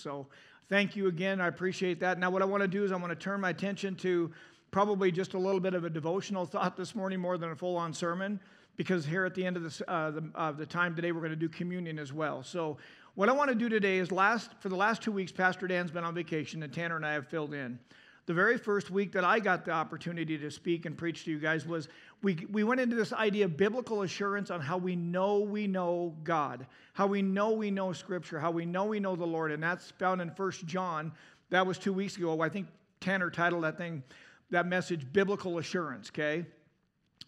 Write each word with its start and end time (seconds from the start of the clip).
So 0.00 0.26
thank 0.68 0.96
you 0.96 1.08
again. 1.08 1.40
I 1.40 1.48
appreciate 1.48 2.00
that. 2.00 2.18
Now, 2.18 2.30
what 2.30 2.42
I 2.42 2.44
want 2.44 2.62
to 2.62 2.68
do 2.68 2.84
is 2.84 2.92
I 2.92 2.96
want 2.96 3.10
to 3.10 3.16
turn 3.16 3.40
my 3.40 3.50
attention 3.50 3.94
to 3.96 4.32
probably 4.70 5.10
just 5.10 5.34
a 5.34 5.38
little 5.38 5.60
bit 5.60 5.74
of 5.74 5.84
a 5.84 5.90
devotional 5.90 6.46
thought 6.46 6.76
this 6.76 6.94
morning 6.94 7.20
more 7.20 7.38
than 7.38 7.50
a 7.50 7.56
full 7.56 7.76
on 7.76 7.92
sermon 7.92 8.40
because 8.76 9.04
here 9.04 9.24
at 9.24 9.34
the 9.34 9.44
end 9.44 9.56
of 9.56 9.62
this, 9.62 9.82
uh, 9.88 10.10
the, 10.10 10.24
uh, 10.34 10.52
the 10.52 10.64
time 10.64 10.96
today, 10.96 11.12
we're 11.12 11.20
going 11.20 11.30
to 11.30 11.36
do 11.36 11.48
communion 11.48 11.98
as 11.98 12.12
well. 12.12 12.42
So, 12.42 12.78
what 13.16 13.28
I 13.28 13.32
want 13.32 13.50
to 13.50 13.56
do 13.56 13.68
today 13.68 13.98
is 13.98 14.12
last 14.12 14.52
for 14.60 14.68
the 14.68 14.76
last 14.76 15.02
two 15.02 15.12
weeks, 15.12 15.32
Pastor 15.32 15.66
Dan's 15.66 15.90
been 15.90 16.04
on 16.04 16.14
vacation, 16.14 16.62
and 16.62 16.72
Tanner 16.72 16.96
and 16.96 17.04
I 17.04 17.12
have 17.12 17.26
filled 17.26 17.52
in. 17.52 17.78
The 18.26 18.34
very 18.34 18.58
first 18.58 18.90
week 18.90 19.12
that 19.12 19.24
I 19.24 19.40
got 19.40 19.64
the 19.64 19.72
opportunity 19.72 20.38
to 20.38 20.50
speak 20.50 20.86
and 20.86 20.96
preach 20.96 21.24
to 21.24 21.30
you 21.30 21.38
guys 21.38 21.66
was 21.66 21.88
we, 22.22 22.46
we 22.50 22.64
went 22.64 22.80
into 22.80 22.94
this 22.96 23.12
idea 23.12 23.46
of 23.46 23.56
biblical 23.56 24.02
assurance 24.02 24.50
on 24.50 24.60
how 24.60 24.76
we 24.76 24.94
know 24.94 25.40
we 25.40 25.66
know 25.66 26.14
God, 26.22 26.66
how 26.92 27.06
we 27.06 27.22
know 27.22 27.50
we 27.50 27.70
know 27.70 27.92
Scripture, 27.92 28.38
how 28.38 28.50
we 28.50 28.66
know 28.66 28.84
we 28.84 29.00
know 29.00 29.16
the 29.16 29.26
Lord, 29.26 29.52
and 29.52 29.62
that's 29.62 29.90
found 29.92 30.20
in 30.20 30.30
First 30.30 30.66
John. 30.66 31.12
That 31.48 31.66
was 31.66 31.78
two 31.78 31.92
weeks 31.92 32.16
ago. 32.16 32.40
I 32.40 32.48
think 32.48 32.68
Tanner 33.00 33.30
titled 33.30 33.64
that 33.64 33.78
thing, 33.78 34.02
that 34.50 34.66
message, 34.66 35.10
Biblical 35.12 35.58
Assurance, 35.58 36.10
okay? 36.10 36.44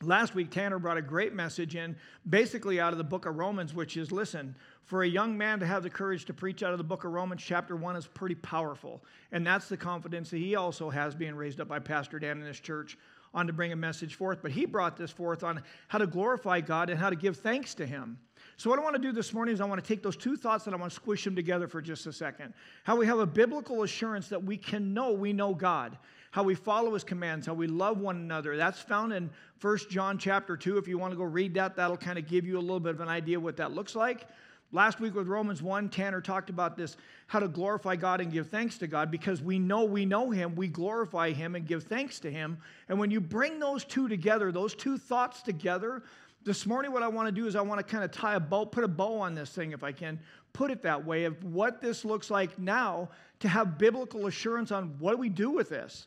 Last 0.03 0.35
week, 0.35 0.51
Tanner 0.51 0.79
brought 0.79 0.97
a 0.97 1.03
great 1.03 1.33
message 1.33 1.77
in, 1.77 1.97
basically 2.29 2.81
out 2.81 2.93
of 2.93 2.99
the 2.99 3.05
book 3.05 3.27
of 3.27 3.37
Romans, 3.37 3.73
which 3.73 3.97
is 3.97 4.11
listen, 4.11 4.57
for 4.85 5.03
a 5.03 5.09
young 5.09 5.39
man 5.39 5.61
to 5.61 5.67
have 5.67 5.83
the 5.83 5.91
courage 5.91 6.25
to 6.25 6.35
preach 6.35 6.63
out 6.63 6.73
of 6.73 6.79
the 6.79 6.85
book 6.85 7.05
of 7.05 7.13
Romans, 7.13 7.43
chapter 7.43 7.77
1, 7.77 7.97
is 7.97 8.07
pretty 8.07 8.35
powerful. 8.35 9.03
And 9.31 9.47
that's 9.47 9.69
the 9.69 9.77
confidence 9.77 10.31
that 10.31 10.39
he 10.39 10.57
also 10.57 10.91
has 10.91 11.15
being 11.15 11.35
raised 11.35 11.61
up 11.61 11.69
by 11.69 11.79
Pastor 11.79 12.19
Dan 12.19 12.41
in 12.41 12.47
his 12.47 12.61
church 12.61 12.99
on 13.35 13.47
to 13.47 13.53
bring 13.53 13.73
a 13.73 13.77
message 13.77 14.17
forth. 14.17 14.41
But 14.43 14.51
he 14.51 14.67
brought 14.67 14.97
this 14.97 15.11
forth 15.11 15.45
on 15.45 15.63
how 15.89 15.99
to 15.99 16.07
glorify 16.07 16.61
God 16.61 16.91
and 16.91 16.99
how 16.99 17.11
to 17.11 17.17
give 17.17 17.37
thanks 17.37 17.75
to 17.75 17.87
him. 17.87 18.19
So, 18.57 18.71
what 18.71 18.79
I 18.79 18.83
want 18.83 18.97
to 18.97 19.03
do 19.03 19.13
this 19.13 19.33
morning 19.33 19.55
is 19.55 19.61
I 19.61 19.65
want 19.65 19.83
to 19.83 19.87
take 19.87 20.03
those 20.03 20.17
two 20.17 20.37
thoughts 20.37 20.67
and 20.67 20.75
I 20.75 20.79
want 20.79 20.93
to 20.93 20.97
squish 20.97 21.25
them 21.25 21.35
together 21.35 21.67
for 21.67 21.83
just 21.83 22.07
a 22.07 22.13
second. 22.13 22.55
How 22.85 22.97
we 22.97 23.07
have 23.07 23.19
a 23.19 23.27
biblical 23.27 23.83
assurance 23.83 24.29
that 24.29 24.43
we 24.43 24.57
can 24.57 24.95
know 24.95 25.13
we 25.13 25.33
know 25.33 25.55
God 25.55 25.97
how 26.33 26.43
we 26.43 26.55
follow 26.55 26.95
his 26.95 27.05
commands, 27.05 27.47
how 27.47 27.53
we 27.53 27.67
love 27.67 27.99
one 27.99 28.17
another. 28.17 28.57
That's 28.57 28.81
found 28.81 29.13
in 29.13 29.31
1 29.61 29.79
John 29.91 30.17
chapter 30.17 30.57
2. 30.57 30.79
If 30.79 30.89
you 30.89 30.97
want 30.97 31.13
to 31.13 31.17
go 31.17 31.25
read 31.25 31.55
that, 31.55 31.77
that'll 31.77 31.99
kind 31.99 32.19
of 32.19 32.27
give 32.27 32.47
you 32.47 32.59
a 32.59 32.61
little 32.61 32.81
bit 32.81 32.95
of 32.95 33.01
an 33.01 33.09
idea 33.09 33.39
what 33.39 33.59
that 33.59 33.73
looks 33.73 33.95
like. 33.95 34.27
Last 34.75 34.99
week 34.99 35.15
with 35.15 35.29
Romans 35.29 35.63
1, 35.63 35.91
Tanner 35.91 36.23
talked 36.23 36.49
about 36.49 36.79
this 36.79 36.97
how 37.27 37.39
to 37.39 37.49
glorify 37.49 37.97
God 37.97 38.23
and 38.23 38.33
give 38.33 38.49
thanks 38.49 38.79
to 38.79 38.87
God 38.87 39.11
because 39.11 39.43
we 39.43 39.59
know 39.59 39.85
we 39.85 40.07
know 40.07 40.31
Him, 40.31 40.55
we 40.55 40.69
glorify 40.69 41.33
Him 41.33 41.55
and 41.55 41.67
give 41.67 41.85
thanks 41.85 42.19
to 42.21 42.31
Him. 42.31 42.57
And 42.89 42.99
when 42.99 43.11
you 43.11 43.21
bring 43.21 43.59
those 43.59 43.85
two 43.85 44.09
together, 44.09 44.51
those 44.51 44.75
two 44.75 44.97
thoughts 44.97 45.43
together, 45.43 46.03
this 46.45 46.67
morning 46.67 46.93
what 46.93 47.03
I 47.03 47.09
want 47.09 47.29
to 47.29 47.33
do 47.33 47.47
is 47.47 47.57
I 47.57 47.61
want 47.61 47.79
to 47.79 47.85
kind 47.85 48.05
of 48.05 48.11
tie 48.11 48.35
a 48.35 48.41
bow, 48.41 48.65
put 48.65 48.85
a 48.85 48.89
bow 48.89 49.21
on 49.21 49.35
this 49.35 49.51
thing 49.51 49.73
if 49.73 49.85
I 49.85 49.93
can, 49.93 50.19
put 50.53 50.71
it 50.71 50.83
that 50.83 51.05
way, 51.05 51.25
of 51.25 51.43
what 51.45 51.81
this 51.81 52.05
looks 52.05 52.31
like 52.31 52.59
now 52.59 53.09
to 53.41 53.49
have 53.49 53.79
biblical 53.79 54.27
assurance 54.27 54.73
on 54.73 54.95
what 54.99 55.13
do 55.13 55.17
we 55.19 55.29
do 55.29 55.51
with 55.51 55.69
this. 55.69 56.07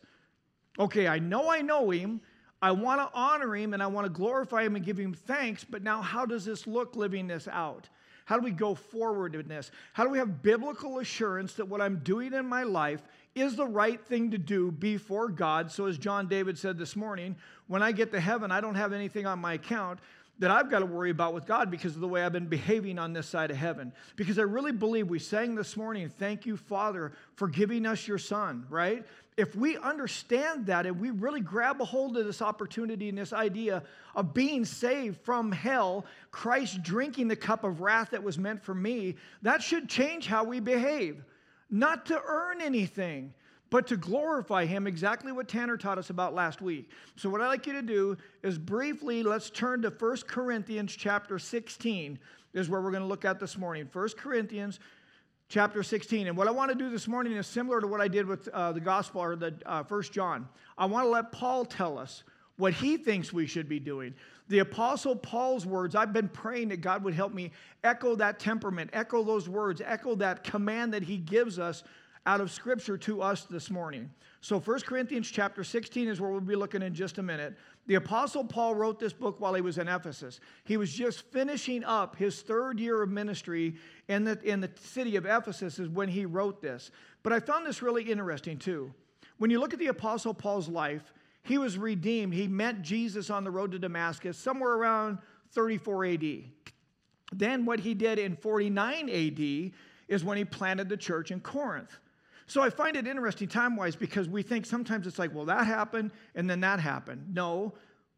Okay, 0.80 1.08
I 1.08 1.20
know 1.20 1.50
I 1.50 1.62
know 1.62 1.90
him. 1.90 2.22
I 2.62 2.72
want 2.72 3.00
to 3.00 3.10
honor 3.18 3.56
him 3.56 3.74
and 3.74 3.84
I 3.84 3.88
want 3.88 4.06
to 4.06 4.10
glorify 4.10 4.64
him 4.64 4.76
and 4.76 4.84
give 4.84 4.98
him 4.98 5.14
thanks, 5.14 5.64
but 5.64 5.84
now 5.84 6.02
how 6.02 6.26
does 6.26 6.46
this 6.46 6.66
look 6.66 6.96
living 6.96 7.28
this 7.28 7.48
out? 7.48 7.90
How 8.26 8.38
do 8.38 8.44
we 8.44 8.52
go 8.52 8.74
forward 8.74 9.36
in 9.36 9.48
this? 9.48 9.70
How 9.94 10.04
do 10.04 10.10
we 10.10 10.18
have 10.18 10.42
biblical 10.42 10.98
assurance 10.98 11.54
that 11.54 11.66
what 11.66 11.80
I'm 11.80 12.00
doing 12.00 12.34
in 12.34 12.48
my 12.48 12.64
life 12.64 13.04
is 13.36 13.56
the 13.56 13.68
right 13.68 14.04
thing 14.04 14.32
to 14.32 14.40
do 14.40 14.72
before 14.72 15.30
God? 15.30 15.72
So, 15.72 15.86
as 15.86 16.00
John 16.00 16.28
David 16.28 16.58
said 16.58 16.80
this 16.80 16.96
morning, 16.96 17.36
when 17.68 17.84
I 17.84 17.92
get 17.92 18.12
to 18.14 18.20
heaven, 18.20 18.52
I 18.52 18.62
don't 18.62 18.76
have 18.76 18.94
anything 18.94 19.28
on 19.28 19.38
my 19.38 19.54
account 19.54 20.00
that 20.40 20.52
I've 20.52 20.70
got 20.70 20.80
to 20.80 20.86
worry 20.86 21.12
about 21.12 21.34
with 21.34 21.46
God 21.46 21.72
because 21.72 21.96
of 21.96 22.02
the 22.02 22.08
way 22.08 22.24
I've 22.24 22.34
been 22.34 22.48
behaving 22.48 23.00
on 23.00 23.14
this 23.14 23.28
side 23.28 23.52
of 23.52 23.58
heaven. 23.58 23.94
Because 24.16 24.38
I 24.38 24.44
really 24.44 24.74
believe 24.74 25.10
we 25.10 25.20
sang 25.20 25.56
this 25.56 25.78
morning, 25.78 26.10
Thank 26.10 26.46
you, 26.46 26.58
Father, 26.58 27.14
for 27.36 27.48
giving 27.48 27.86
us 27.86 28.08
your 28.08 28.18
Son, 28.18 28.66
right? 28.70 29.06
If 29.38 29.56
we 29.56 29.78
understand 29.78 30.68
that 30.68 30.86
and 30.86 31.00
we 31.00 31.12
really 31.12 31.42
grab 31.42 31.82
a 31.82 31.86
hold 31.86 32.16
of 32.18 32.26
this 32.26 32.42
opportunity 32.42 33.10
and 33.10 33.18
this 33.18 33.34
idea 33.34 33.84
of 34.16 34.34
being 34.34 34.64
saved 34.64 35.20
from 35.22 35.52
hell, 35.52 36.06
Christ 36.32 36.84
drinking 36.84 37.28
the 37.28 37.36
cup 37.36 37.64
of 37.64 37.82
wrath 37.82 38.12
that 38.12 38.24
was 38.24 38.38
meant 38.38 38.64
for 38.64 38.74
me, 38.74 39.16
that 39.42 39.62
should 39.62 39.90
change 39.90 40.28
how 40.28 40.46
we 40.46 40.62
behave. 40.62 41.24
Not 41.70 42.06
to 42.08 42.22
earn 42.26 42.62
anything, 42.62 43.34
but 43.76 43.88
to 43.88 43.98
glorify 43.98 44.66
him 44.66 44.88
exactly 44.88 45.34
what 45.34 45.50
tanner 45.50 45.76
taught 45.76 45.98
us 45.98 46.10
about 46.10 46.34
last 46.34 46.62
week. 46.62 46.90
So 47.18 47.30
what 47.30 47.42
i'd 47.42 47.48
like 47.48 47.68
you 47.68 47.74
to 47.74 47.82
do 47.82 48.16
is 48.42 48.58
briefly 48.58 49.22
let's 49.22 49.50
turn 49.50 49.82
to 49.82 49.90
1 49.90 50.18
corinthians 50.30 50.96
chapter 50.96 51.38
16 51.38 52.18
is 52.54 52.70
where 52.70 52.80
we're 52.80 52.92
going 52.92 53.04
to 53.04 53.08
look 53.08 53.26
at 53.26 53.38
this 53.38 53.58
morning. 53.58 53.90
1 53.92 54.10
corinthians 54.18 54.80
chapter 55.50 55.84
16 55.84 56.28
and 56.28 56.38
what 56.38 56.48
i 56.48 56.52
want 56.52 56.72
to 56.72 56.78
do 56.78 56.90
this 56.90 57.06
morning 57.06 57.34
is 57.34 57.48
similar 57.48 57.82
to 57.82 57.88
what 57.88 58.00
i 58.00 58.08
did 58.08 58.26
with 58.26 58.48
uh, 58.54 58.72
the 58.72 58.80
gospel 58.80 59.22
or 59.22 59.36
the 59.36 59.54
uh, 59.66 59.84
1 59.84 60.04
john. 60.04 60.48
I 60.78 60.86
want 60.86 61.06
to 61.06 61.10
let 61.10 61.34
paul 61.34 61.66
tell 61.66 62.00
us 62.00 62.24
what 62.56 62.72
he 62.72 62.96
thinks 62.96 63.34
we 63.34 63.46
should 63.46 63.68
be 63.68 63.82
doing. 63.82 64.14
The 64.48 64.60
apostle 64.60 65.18
paul's 65.18 65.66
words 65.66 65.96
i've 65.96 66.14
been 66.14 66.30
praying 66.30 66.70
that 66.70 66.80
god 66.80 67.04
would 67.04 67.14
help 67.14 67.34
me 67.34 67.52
echo 67.84 68.16
that 68.16 68.40
temperament 68.40 68.92
echo 68.94 69.22
those 69.22 69.50
words 69.50 69.82
echo 69.84 70.16
that 70.16 70.46
command 70.46 70.94
that 70.94 71.04
he 71.04 71.18
gives 71.18 71.60
us 71.60 71.84
out 72.26 72.42
of 72.42 72.52
scripture 72.52 72.98
to 72.98 73.22
us 73.22 73.44
this 73.44 73.70
morning. 73.70 74.10
So 74.42 74.60
1 74.60 74.82
Corinthians 74.82 75.30
chapter 75.30 75.64
16 75.64 76.08
is 76.08 76.20
where 76.20 76.32
we'll 76.32 76.42
be 76.42 76.56
looking 76.56 76.82
in 76.82 76.94
just 76.94 77.18
a 77.18 77.24
minute. 77.24 77.56
The 77.88 77.96
apostle 77.96 78.44
Paul 78.44 78.76
wrote 78.76 79.00
this 79.00 79.14
book 79.14 79.40
while 79.40 79.54
he 79.54 79.62
was 79.62 79.78
in 79.78 79.88
Ephesus. 79.88 80.40
He 80.64 80.78
was 80.78 80.92
just 80.92 81.22
finishing 81.32 81.84
up 81.84 82.16
his 82.16 82.42
third 82.42 82.80
year 82.80 83.02
of 83.04 83.10
ministry 83.10 83.76
in 84.08 84.24
the, 84.24 84.40
in 84.44 84.60
the 84.60 84.72
city 84.76 85.16
of 85.16 85.26
Ephesus 85.26 85.78
is 85.78 85.90
when 85.90 86.10
he 86.10 86.26
wrote 86.26 86.62
this. 86.62 86.92
But 87.22 87.34
I 87.34 87.40
found 87.40 87.66
this 87.66 87.82
really 87.82 88.04
interesting 88.04 88.58
too. 88.58 88.94
When 89.38 89.52
you 89.52 89.60
look 89.60 89.74
at 89.74 89.80
the 89.80 89.88
apostle 89.88 90.34
Paul's 90.34 90.70
life, 90.70 91.14
he 91.44 91.60
was 91.60 91.78
redeemed. 91.78 92.34
He 92.34 92.48
met 92.48 92.82
Jesus 92.82 93.30
on 93.30 93.44
the 93.44 93.52
road 93.52 93.72
to 93.72 93.80
Damascus 93.80 94.38
somewhere 94.38 94.74
around 94.74 95.20
34 95.52 96.06
AD. 96.06 96.44
Then 97.34 97.66
what 97.66 97.80
he 97.80 97.94
did 97.94 98.18
in 98.18 98.36
49 98.36 99.10
AD 99.10 99.72
is 100.08 100.24
when 100.24 100.38
he 100.38 100.46
planted 100.46 100.90
the 100.90 100.98
church 100.98 101.32
in 101.32 101.40
Corinth. 101.40 102.00
So 102.48 102.62
I 102.62 102.70
find 102.70 102.96
it 102.96 103.08
interesting 103.08 103.48
time 103.48 103.76
wise 103.76 103.96
because 103.96 104.30
we 104.30 104.44
think 104.44 104.66
sometimes 104.66 105.08
it's 105.08 105.18
like, 105.18 105.34
well, 105.34 105.46
that 105.46 105.66
happened 105.66 106.12
and 106.36 106.50
then 106.50 106.60
that 106.62 106.80
happened. 106.80 107.34
No, 107.34 107.74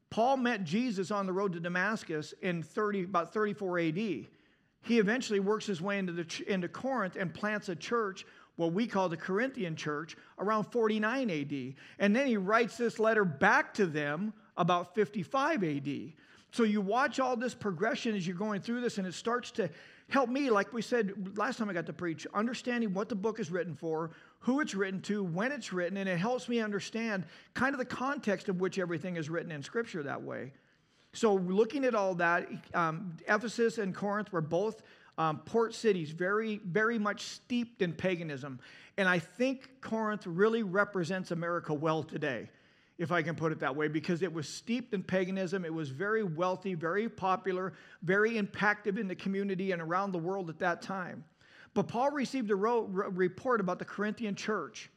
Paul 0.10 0.38
met 0.38 0.64
Jesus 0.64 1.12
on 1.12 1.26
the 1.26 1.34
road 1.34 1.54
to 1.54 1.60
Damascus 1.60 2.34
in 2.42 2.64
30, 2.64 3.04
about 3.04 3.34
34 3.34 3.80
AD. 3.80 3.96
He 3.96 5.00
eventually 5.00 5.40
works 5.40 5.66
his 5.66 5.82
way 5.82 5.98
into, 5.98 6.14
the, 6.14 6.44
into 6.48 6.68
Corinth 6.68 7.16
and 7.18 7.34
plants 7.34 7.70
a 7.70 7.76
church, 7.76 8.26
what 8.56 8.74
we 8.74 8.88
call 8.88 9.10
the 9.10 9.18
Corinthian 9.18 9.76
church, 9.76 10.16
around 10.40 10.66
49 10.66 11.30
AD. 11.30 11.74
And 12.00 12.16
then 12.16 12.28
he 12.28 12.38
writes 12.38 12.78
this 12.78 13.00
letter 13.00 13.26
back 13.26 13.74
to 13.76 13.86
them 13.86 14.34
about 14.56 14.96
55 14.96 15.64
AD. 15.64 16.14
So 16.52 16.64
you 16.64 16.82
watch 16.82 17.20
all 17.20 17.36
this 17.36 17.54
progression 17.54 18.16
as 18.16 18.26
you're 18.26 18.36
going 18.36 18.62
through 18.62 18.82
this, 18.82 18.98
and 18.98 19.06
it 19.06 19.14
starts 19.14 19.52
to 19.52 19.70
help 20.10 20.30
me, 20.30 20.50
like 20.50 20.74
we 20.74 20.82
said 20.82 21.38
last 21.38 21.58
time 21.58 21.70
I 21.70 21.74
got 21.74 21.86
to 21.88 21.94
preach, 21.94 22.26
understanding 22.34 22.94
what 22.94 23.10
the 23.10 23.16
book 23.16 23.40
is 23.40 23.52
written 23.52 23.76
for, 23.76 24.12
who 24.40 24.62
it's 24.62 24.74
written 24.74 25.02
to, 25.04 25.24
when 25.24 25.52
it's 25.52 25.74
written, 25.74 25.98
and 25.98 26.08
it 26.08 26.18
helps 26.18 26.48
me 26.48 26.60
understand 26.60 27.26
kind 27.54 27.74
of 27.74 27.80
the 27.80 27.86
context 27.86 28.50
of 28.50 28.60
which 28.62 28.80
everything 28.80 29.18
is 29.18 29.30
written 29.30 29.52
in 29.52 29.62
Scripture 29.62 30.04
that 30.04 30.22
way. 30.22 30.54
So, 31.14 31.36
looking 31.36 31.84
at 31.84 31.96
all 31.96 32.16
that, 32.16 32.48
um, 32.74 33.18
Ephesus 33.28 33.80
and 33.80 33.94
Corinth 33.94 34.32
were 34.32 34.42
both 34.42 34.84
um, 35.18 35.40
port 35.40 35.74
cities, 35.74 36.12
very, 36.12 36.62
very 36.66 37.00
much 37.00 37.22
steeped 37.22 37.82
in 37.82 37.92
paganism. 37.92 38.60
And 38.98 39.10
I 39.10 39.20
think 39.20 39.70
Corinth 39.82 40.28
really 40.28 40.64
represents 40.64 41.32
America 41.32 41.74
well 41.74 42.04
today 42.04 42.50
if 42.98 43.12
I 43.12 43.22
can 43.22 43.36
put 43.36 43.52
it 43.52 43.60
that 43.60 43.76
way, 43.76 43.88
because 43.88 44.22
it 44.24 44.34
was 44.34 44.48
steeped 44.50 44.94
in 44.94 45.04
paganism. 45.04 45.66
It 45.66 45.74
was 45.74 45.90
very 45.90 46.24
wealthy, 46.24 46.74
very 46.74 47.08
popular, 47.08 47.74
very 48.02 48.34
impactful 48.34 48.98
in 48.98 49.08
the 49.08 49.16
community 49.16 49.72
and 49.72 49.82
around 49.82 50.12
the 50.12 50.18
world 50.18 50.50
at 50.50 50.60
that 50.60 50.82
time. 50.82 51.24
But 51.74 51.88
Paul 51.88 52.10
received 52.12 52.50
a 52.50 52.56
report 52.56 53.60
about 53.60 53.78
the 53.78 53.86
Corinthian 53.86 54.34
church. 54.34 54.90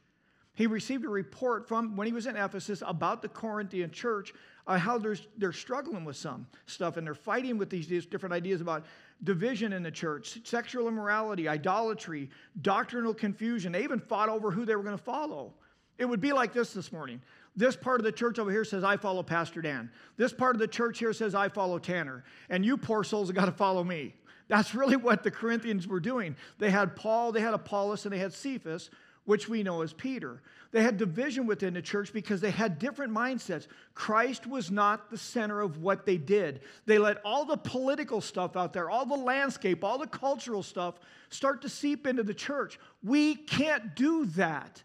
He 0.53 0.67
received 0.67 1.05
a 1.05 1.09
report 1.09 1.67
from 1.67 1.95
when 1.95 2.07
he 2.07 2.13
was 2.13 2.27
in 2.27 2.35
Ephesus 2.35 2.83
about 2.85 3.21
the 3.21 3.29
Corinthian 3.29 3.91
church, 3.91 4.33
uh, 4.67 4.77
how 4.77 4.97
they're, 4.97 5.15
they're 5.37 5.53
struggling 5.53 6.03
with 6.03 6.17
some 6.17 6.45
stuff 6.65 6.97
and 6.97 7.07
they're 7.07 7.13
fighting 7.13 7.57
with 7.57 7.69
these, 7.69 7.87
these 7.87 8.05
different 8.05 8.33
ideas 8.33 8.61
about 8.61 8.85
division 9.23 9.73
in 9.73 9.83
the 9.83 9.91
church, 9.91 10.39
sexual 10.43 10.87
immorality, 10.87 11.47
idolatry, 11.47 12.29
doctrinal 12.61 13.13
confusion. 13.13 13.71
They 13.71 13.83
even 13.83 13.99
fought 13.99 14.29
over 14.29 14.51
who 14.51 14.65
they 14.65 14.75
were 14.75 14.83
going 14.83 14.97
to 14.97 15.03
follow. 15.03 15.53
It 15.97 16.05
would 16.05 16.21
be 16.21 16.33
like 16.33 16.51
this 16.51 16.73
this 16.73 16.91
morning. 16.91 17.21
This 17.55 17.75
part 17.75 17.99
of 17.99 18.05
the 18.05 18.11
church 18.11 18.39
over 18.39 18.49
here 18.49 18.63
says, 18.63 18.83
I 18.83 18.97
follow 18.97 19.23
Pastor 19.23 19.61
Dan. 19.61 19.91
This 20.17 20.31
part 20.31 20.55
of 20.55 20.59
the 20.59 20.67
church 20.67 20.99
here 20.99 21.13
says, 21.13 21.35
I 21.35 21.49
follow 21.49 21.79
Tanner. 21.79 22.23
And 22.49 22.65
you 22.65 22.77
poor 22.77 23.03
souls 23.03 23.27
have 23.27 23.35
got 23.35 23.45
to 23.45 23.51
follow 23.51 23.83
me. 23.83 24.15
That's 24.47 24.73
really 24.75 24.95
what 24.95 25.23
the 25.23 25.31
Corinthians 25.31 25.87
were 25.87 25.99
doing. 25.99 26.35
They 26.59 26.69
had 26.69 26.95
Paul, 26.95 27.31
they 27.31 27.41
had 27.41 27.53
Apollos, 27.53 28.05
and 28.05 28.13
they 28.13 28.19
had 28.19 28.33
Cephas, 28.33 28.89
which 29.25 29.49
we 29.49 29.63
know 29.63 29.81
as 29.81 29.93
Peter. 29.93 30.41
They 30.71 30.81
had 30.81 30.97
division 30.97 31.45
within 31.45 31.73
the 31.73 31.81
church 31.81 32.13
because 32.13 32.39
they 32.39 32.51
had 32.51 32.79
different 32.79 33.13
mindsets. 33.13 33.67
Christ 33.93 34.47
was 34.47 34.71
not 34.71 35.11
the 35.11 35.17
center 35.17 35.59
of 35.59 35.77
what 35.79 36.05
they 36.05 36.17
did. 36.17 36.61
They 36.85 36.97
let 36.97 37.17
all 37.25 37.43
the 37.43 37.57
political 37.57 38.21
stuff 38.21 38.55
out 38.55 38.71
there, 38.71 38.89
all 38.89 39.05
the 39.05 39.15
landscape, 39.15 39.83
all 39.83 39.97
the 39.97 40.07
cultural 40.07 40.63
stuff 40.63 40.95
start 41.29 41.61
to 41.63 41.69
seep 41.69 42.07
into 42.07 42.23
the 42.23 42.33
church. 42.33 42.79
We 43.03 43.35
can't 43.35 43.95
do 43.95 44.25
that. 44.27 44.81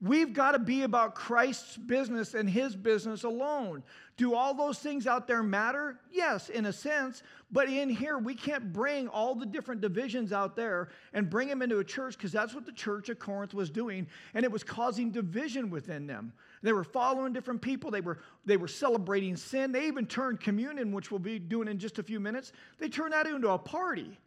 We've 0.00 0.34
got 0.34 0.52
to 0.52 0.58
be 0.58 0.82
about 0.82 1.14
Christ's 1.14 1.76
business 1.76 2.34
and 2.34 2.50
his 2.50 2.76
business 2.76 3.24
alone. 3.24 3.82
Do 4.16 4.34
all 4.34 4.52
those 4.52 4.78
things 4.78 5.06
out 5.06 5.26
there 5.26 5.42
matter? 5.42 5.98
Yes, 6.12 6.48
in 6.50 6.66
a 6.66 6.72
sense. 6.72 7.22
But 7.50 7.68
in 7.68 7.88
here, 7.88 8.18
we 8.18 8.34
can't 8.34 8.72
bring 8.72 9.08
all 9.08 9.34
the 9.34 9.46
different 9.46 9.80
divisions 9.80 10.32
out 10.32 10.56
there 10.56 10.88
and 11.12 11.30
bring 11.30 11.48
them 11.48 11.62
into 11.62 11.78
a 11.78 11.84
church 11.84 12.16
because 12.16 12.32
that's 12.32 12.54
what 12.54 12.66
the 12.66 12.72
church 12.72 13.08
of 13.08 13.18
Corinth 13.18 13.54
was 13.54 13.70
doing. 13.70 14.06
And 14.34 14.44
it 14.44 14.52
was 14.52 14.62
causing 14.62 15.10
division 15.10 15.70
within 15.70 16.06
them. 16.06 16.32
They 16.62 16.72
were 16.72 16.84
following 16.84 17.32
different 17.32 17.62
people, 17.62 17.90
they 17.90 18.00
were, 18.00 18.18
they 18.44 18.56
were 18.56 18.68
celebrating 18.68 19.36
sin. 19.36 19.72
They 19.72 19.86
even 19.86 20.06
turned 20.06 20.40
communion, 20.40 20.92
which 20.92 21.10
we'll 21.10 21.20
be 21.20 21.38
doing 21.38 21.68
in 21.68 21.78
just 21.78 21.98
a 21.98 22.02
few 22.02 22.20
minutes, 22.20 22.52
they 22.78 22.88
turned 22.88 23.12
that 23.12 23.26
into 23.26 23.48
a 23.48 23.58
party. 23.58 24.18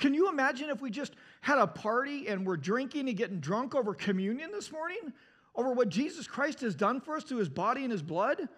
Can 0.00 0.14
you 0.14 0.30
imagine 0.30 0.70
if 0.70 0.80
we 0.80 0.90
just 0.90 1.12
had 1.42 1.58
a 1.58 1.66
party 1.66 2.26
and 2.26 2.46
we're 2.46 2.56
drinking 2.56 3.08
and 3.08 3.18
getting 3.18 3.38
drunk 3.38 3.74
over 3.74 3.92
communion 3.92 4.50
this 4.50 4.72
morning? 4.72 5.12
Over 5.54 5.74
what 5.74 5.90
Jesus 5.90 6.26
Christ 6.26 6.62
has 6.62 6.74
done 6.74 7.02
for 7.02 7.16
us 7.16 7.24
through 7.24 7.38
his 7.38 7.50
body 7.50 7.82
and 7.82 7.92
his 7.92 8.00
blood? 8.02 8.48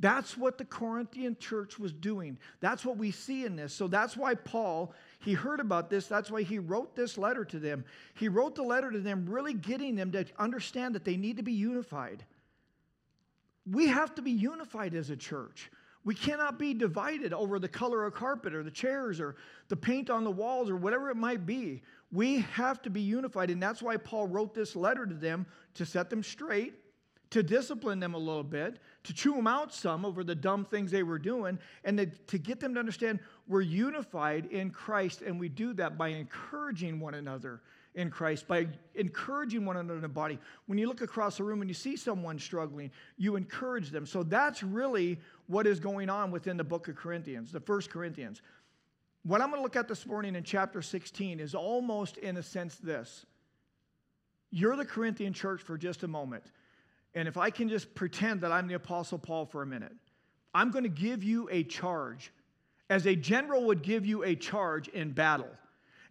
That's 0.00 0.36
what 0.36 0.58
the 0.58 0.64
Corinthian 0.64 1.36
church 1.38 1.78
was 1.78 1.92
doing. 1.92 2.36
That's 2.58 2.84
what 2.84 2.96
we 2.96 3.12
see 3.12 3.44
in 3.44 3.54
this. 3.54 3.72
So 3.72 3.86
that's 3.86 4.16
why 4.16 4.34
Paul, 4.34 4.92
he 5.20 5.34
heard 5.34 5.60
about 5.60 5.88
this. 5.88 6.08
That's 6.08 6.32
why 6.32 6.42
he 6.42 6.58
wrote 6.58 6.96
this 6.96 7.16
letter 7.16 7.44
to 7.44 7.60
them. 7.60 7.84
He 8.14 8.26
wrote 8.26 8.56
the 8.56 8.64
letter 8.64 8.90
to 8.90 8.98
them, 8.98 9.26
really 9.28 9.54
getting 9.54 9.94
them 9.94 10.10
to 10.10 10.24
understand 10.36 10.96
that 10.96 11.04
they 11.04 11.16
need 11.16 11.36
to 11.36 11.44
be 11.44 11.52
unified. 11.52 12.24
We 13.70 13.86
have 13.86 14.16
to 14.16 14.22
be 14.22 14.32
unified 14.32 14.94
as 14.94 15.10
a 15.10 15.16
church. 15.16 15.70
We 16.04 16.14
cannot 16.14 16.58
be 16.58 16.74
divided 16.74 17.32
over 17.32 17.58
the 17.58 17.68
color 17.68 18.04
of 18.04 18.14
carpet 18.14 18.54
or 18.54 18.62
the 18.62 18.70
chairs 18.70 19.20
or 19.20 19.36
the 19.68 19.76
paint 19.76 20.10
on 20.10 20.24
the 20.24 20.30
walls 20.30 20.68
or 20.68 20.76
whatever 20.76 21.10
it 21.10 21.16
might 21.16 21.46
be. 21.46 21.82
We 22.10 22.40
have 22.40 22.82
to 22.82 22.90
be 22.90 23.00
unified. 23.00 23.50
And 23.50 23.62
that's 23.62 23.82
why 23.82 23.96
Paul 23.96 24.26
wrote 24.26 24.52
this 24.52 24.74
letter 24.74 25.06
to 25.06 25.14
them 25.14 25.46
to 25.74 25.86
set 25.86 26.10
them 26.10 26.22
straight, 26.22 26.74
to 27.30 27.42
discipline 27.42 28.00
them 28.00 28.14
a 28.14 28.18
little 28.18 28.42
bit, 28.42 28.78
to 29.04 29.14
chew 29.14 29.34
them 29.34 29.46
out 29.46 29.72
some 29.72 30.04
over 30.04 30.24
the 30.24 30.34
dumb 30.34 30.64
things 30.64 30.90
they 30.90 31.04
were 31.04 31.20
doing, 31.20 31.58
and 31.84 32.12
to, 32.26 32.38
get 32.38 32.58
them 32.58 32.74
to 32.74 32.80
understand 32.80 33.20
we're 33.46 33.60
unified 33.60 34.46
in 34.46 34.70
Christ. 34.70 35.22
And 35.22 35.38
we 35.38 35.48
do 35.48 35.72
that 35.74 35.96
by 35.96 36.08
encouraging 36.08 36.98
one 36.98 37.14
another 37.14 37.60
in 37.94 38.10
Christ 38.10 38.48
by 38.48 38.66
encouraging 38.94 39.66
one 39.66 39.76
another 39.76 39.96
in 39.96 40.02
the 40.02 40.08
body. 40.08 40.38
When 40.66 40.78
you 40.78 40.86
look 40.86 41.02
across 41.02 41.36
the 41.36 41.44
room 41.44 41.60
and 41.60 41.68
you 41.68 41.74
see 41.74 41.96
someone 41.96 42.38
struggling, 42.38 42.90
you 43.18 43.36
encourage 43.36 43.90
them. 43.90 44.06
So 44.06 44.22
that's 44.22 44.62
really 44.62 45.18
what 45.52 45.66
is 45.66 45.78
going 45.78 46.08
on 46.08 46.30
within 46.30 46.56
the 46.56 46.64
book 46.64 46.88
of 46.88 46.96
Corinthians, 46.96 47.52
the 47.52 47.60
first 47.60 47.90
Corinthians. 47.90 48.40
What 49.22 49.42
I'm 49.42 49.50
going 49.50 49.58
to 49.58 49.62
look 49.62 49.76
at 49.76 49.86
this 49.86 50.06
morning 50.06 50.34
in 50.34 50.42
chapter 50.42 50.80
16 50.80 51.40
is 51.40 51.54
almost 51.54 52.16
in 52.16 52.38
a 52.38 52.42
sense 52.42 52.76
this. 52.76 53.26
You're 54.50 54.76
the 54.76 54.86
Corinthian 54.86 55.34
church 55.34 55.60
for 55.60 55.76
just 55.76 56.04
a 56.04 56.08
moment. 56.08 56.44
And 57.14 57.28
if 57.28 57.36
I 57.36 57.50
can 57.50 57.68
just 57.68 57.94
pretend 57.94 58.40
that 58.40 58.50
I'm 58.50 58.66
the 58.66 58.74
Apostle 58.74 59.18
Paul 59.18 59.44
for 59.44 59.60
a 59.60 59.66
minute, 59.66 59.92
I'm 60.54 60.70
going 60.70 60.84
to 60.84 60.90
give 60.90 61.22
you 61.22 61.48
a 61.52 61.64
charge, 61.64 62.32
as 62.88 63.06
a 63.06 63.14
general 63.14 63.64
would 63.66 63.82
give 63.82 64.06
you 64.06 64.24
a 64.24 64.34
charge 64.34 64.88
in 64.88 65.12
battle. 65.12 65.50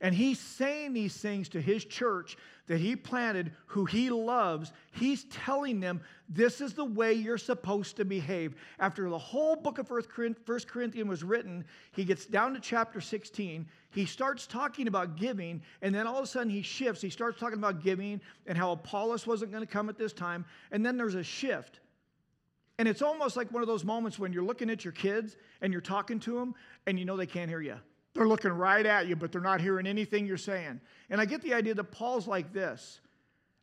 And 0.01 0.13
he's 0.13 0.39
saying 0.39 0.93
these 0.93 1.17
things 1.17 1.49
to 1.49 1.61
his 1.61 1.83
church 1.83 2.37
that 2.71 2.79
he 2.79 2.95
planted, 2.95 3.51
who 3.65 3.83
he 3.83 4.09
loves. 4.09 4.71
He's 4.93 5.25
telling 5.25 5.81
them 5.81 5.99
this 6.29 6.61
is 6.61 6.73
the 6.73 6.85
way 6.85 7.11
you're 7.11 7.37
supposed 7.37 7.97
to 7.97 8.05
behave. 8.05 8.55
After 8.79 9.09
the 9.09 9.17
whole 9.17 9.57
book 9.57 9.77
of 9.77 9.89
First 9.89 10.07
Corinthians 10.69 11.09
was 11.09 11.21
written, 11.21 11.65
he 11.91 12.05
gets 12.05 12.25
down 12.25 12.53
to 12.53 12.61
chapter 12.61 13.01
16. 13.01 13.67
He 13.89 14.05
starts 14.05 14.47
talking 14.47 14.87
about 14.87 15.17
giving, 15.17 15.61
and 15.81 15.93
then 15.93 16.07
all 16.07 16.19
of 16.19 16.23
a 16.23 16.27
sudden 16.27 16.49
he 16.49 16.61
shifts. 16.61 17.01
He 17.01 17.09
starts 17.09 17.37
talking 17.37 17.59
about 17.59 17.83
giving 17.83 18.21
and 18.47 18.57
how 18.57 18.71
Apollos 18.71 19.27
wasn't 19.27 19.51
going 19.51 19.67
to 19.67 19.71
come 19.71 19.89
at 19.89 19.97
this 19.97 20.13
time. 20.13 20.45
And 20.71 20.85
then 20.85 20.95
there's 20.95 21.15
a 21.15 21.23
shift. 21.23 21.81
And 22.77 22.87
it's 22.87 23.01
almost 23.01 23.35
like 23.35 23.51
one 23.51 23.61
of 23.63 23.67
those 23.67 23.83
moments 23.83 24.17
when 24.17 24.31
you're 24.31 24.45
looking 24.45 24.69
at 24.69 24.85
your 24.85 24.93
kids 24.93 25.35
and 25.59 25.73
you're 25.73 25.81
talking 25.81 26.21
to 26.21 26.39
them 26.39 26.55
and 26.87 26.97
you 26.97 27.03
know 27.03 27.17
they 27.17 27.25
can't 27.25 27.49
hear 27.49 27.59
you. 27.59 27.75
They're 28.13 28.27
looking 28.27 28.51
right 28.51 28.85
at 28.85 29.07
you, 29.07 29.15
but 29.15 29.31
they're 29.31 29.41
not 29.41 29.61
hearing 29.61 29.87
anything 29.87 30.25
you're 30.25 30.37
saying. 30.37 30.81
And 31.09 31.21
I 31.21 31.25
get 31.25 31.41
the 31.41 31.53
idea 31.53 31.73
that 31.73 31.91
Paul's 31.91 32.27
like 32.27 32.51
this. 32.51 32.99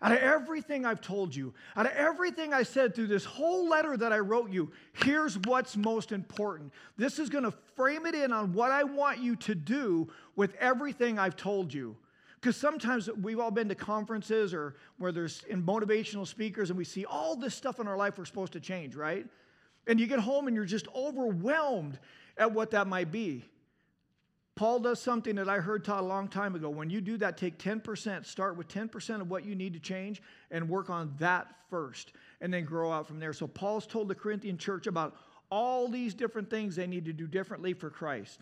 Out 0.00 0.12
of 0.12 0.18
everything 0.18 0.86
I've 0.86 1.00
told 1.00 1.34
you, 1.34 1.52
out 1.76 1.86
of 1.86 1.92
everything 1.92 2.54
I 2.54 2.62
said 2.62 2.94
through 2.94 3.08
this 3.08 3.24
whole 3.24 3.68
letter 3.68 3.96
that 3.96 4.12
I 4.12 4.20
wrote 4.20 4.52
you, 4.52 4.70
here's 4.92 5.36
what's 5.38 5.76
most 5.76 6.12
important. 6.12 6.72
This 6.96 7.18
is 7.18 7.28
going 7.28 7.42
to 7.42 7.50
frame 7.74 8.06
it 8.06 8.14
in 8.14 8.32
on 8.32 8.52
what 8.52 8.70
I 8.70 8.84
want 8.84 9.18
you 9.18 9.34
to 9.36 9.56
do 9.56 10.08
with 10.36 10.54
everything 10.60 11.18
I've 11.18 11.34
told 11.34 11.74
you. 11.74 11.96
Because 12.40 12.56
sometimes 12.56 13.10
we've 13.20 13.40
all 13.40 13.50
been 13.50 13.68
to 13.70 13.74
conferences 13.74 14.54
or 14.54 14.76
where 14.98 15.10
there's 15.10 15.42
motivational 15.50 16.26
speakers 16.26 16.70
and 16.70 16.78
we 16.78 16.84
see 16.84 17.04
all 17.04 17.34
this 17.34 17.56
stuff 17.56 17.80
in 17.80 17.88
our 17.88 17.96
life 17.96 18.16
we're 18.16 18.24
supposed 18.24 18.52
to 18.52 18.60
change, 18.60 18.94
right? 18.94 19.26
And 19.88 19.98
you 19.98 20.06
get 20.06 20.20
home 20.20 20.46
and 20.46 20.54
you're 20.54 20.64
just 20.64 20.86
overwhelmed 20.94 21.98
at 22.36 22.52
what 22.52 22.70
that 22.70 22.86
might 22.86 23.10
be. 23.10 23.44
Paul 24.58 24.80
does 24.80 25.00
something 25.00 25.36
that 25.36 25.48
I 25.48 25.58
heard 25.58 25.84
taught 25.84 26.02
a 26.02 26.06
long 26.06 26.26
time 26.26 26.56
ago. 26.56 26.68
When 26.68 26.90
you 26.90 27.00
do 27.00 27.16
that, 27.18 27.36
take 27.36 27.58
10%, 27.58 28.26
start 28.26 28.56
with 28.56 28.66
10% 28.66 29.20
of 29.20 29.30
what 29.30 29.44
you 29.44 29.54
need 29.54 29.72
to 29.74 29.78
change 29.78 30.20
and 30.50 30.68
work 30.68 30.90
on 30.90 31.14
that 31.20 31.46
first, 31.70 32.10
and 32.40 32.52
then 32.52 32.64
grow 32.64 32.90
out 32.90 33.06
from 33.06 33.20
there. 33.20 33.32
So, 33.32 33.46
Paul's 33.46 33.86
told 33.86 34.08
the 34.08 34.16
Corinthian 34.16 34.58
church 34.58 34.88
about 34.88 35.14
all 35.48 35.86
these 35.86 36.12
different 36.12 36.50
things 36.50 36.74
they 36.74 36.88
need 36.88 37.04
to 37.04 37.12
do 37.12 37.28
differently 37.28 37.72
for 37.72 37.88
Christ. 37.88 38.40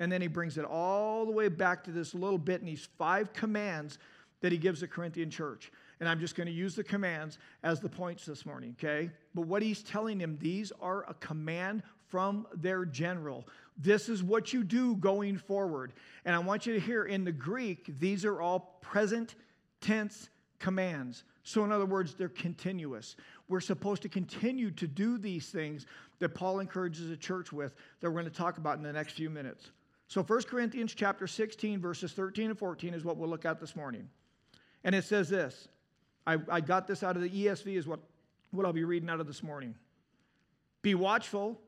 And 0.00 0.12
then 0.12 0.20
he 0.20 0.28
brings 0.28 0.58
it 0.58 0.66
all 0.66 1.24
the 1.24 1.32
way 1.32 1.48
back 1.48 1.82
to 1.84 1.90
this 1.90 2.14
little 2.14 2.36
bit 2.36 2.60
in 2.60 2.66
these 2.66 2.86
five 2.98 3.32
commands 3.32 3.98
that 4.42 4.52
he 4.52 4.58
gives 4.58 4.82
the 4.82 4.86
Corinthian 4.86 5.30
church. 5.30 5.72
And 5.98 6.06
I'm 6.06 6.20
just 6.20 6.34
going 6.34 6.46
to 6.46 6.52
use 6.52 6.74
the 6.74 6.84
commands 6.84 7.38
as 7.62 7.80
the 7.80 7.88
points 7.88 8.26
this 8.26 8.44
morning, 8.44 8.76
okay? 8.78 9.10
But 9.34 9.46
what 9.46 9.62
he's 9.62 9.82
telling 9.82 10.18
them, 10.18 10.36
these 10.42 10.72
are 10.82 11.08
a 11.08 11.14
command 11.14 11.82
from 12.08 12.46
their 12.54 12.84
general. 12.84 13.46
This 13.76 14.08
is 14.08 14.22
what 14.22 14.52
you 14.52 14.62
do 14.62 14.96
going 14.96 15.38
forward. 15.38 15.92
And 16.24 16.34
I 16.34 16.38
want 16.38 16.66
you 16.66 16.74
to 16.74 16.80
hear 16.80 17.04
in 17.04 17.24
the 17.24 17.32
Greek, 17.32 17.98
these 17.98 18.24
are 18.24 18.40
all 18.40 18.78
present 18.80 19.34
tense 19.80 20.28
commands. 20.58 21.24
So, 21.42 21.64
in 21.64 21.72
other 21.72 21.86
words, 21.86 22.14
they're 22.14 22.28
continuous. 22.28 23.16
We're 23.48 23.60
supposed 23.60 24.02
to 24.02 24.08
continue 24.08 24.70
to 24.72 24.86
do 24.86 25.18
these 25.18 25.48
things 25.50 25.86
that 26.20 26.30
Paul 26.30 26.60
encourages 26.60 27.08
the 27.08 27.16
church 27.16 27.52
with 27.52 27.74
that 28.00 28.10
we're 28.10 28.20
going 28.20 28.32
to 28.32 28.36
talk 28.36 28.56
about 28.56 28.78
in 28.78 28.82
the 28.82 28.92
next 28.92 29.12
few 29.12 29.28
minutes. 29.28 29.70
So 30.08 30.22
1 30.22 30.42
Corinthians 30.42 30.94
chapter 30.94 31.26
16, 31.26 31.80
verses 31.80 32.12
13 32.12 32.50
and 32.50 32.58
14 32.58 32.94
is 32.94 33.04
what 33.04 33.16
we'll 33.16 33.28
look 33.28 33.44
at 33.44 33.60
this 33.60 33.74
morning. 33.74 34.08
And 34.84 34.94
it 34.94 35.04
says 35.04 35.28
this. 35.28 35.68
I, 36.26 36.38
I 36.48 36.60
got 36.60 36.86
this 36.86 37.02
out 37.02 37.16
of 37.16 37.22
the 37.22 37.28
ESV, 37.28 37.76
is 37.76 37.86
what, 37.86 38.00
what 38.50 38.64
I'll 38.64 38.72
be 38.72 38.84
reading 38.84 39.10
out 39.10 39.20
of 39.20 39.26
this 39.26 39.42
morning. 39.42 39.74
Be 40.82 40.94
watchful. 40.94 41.60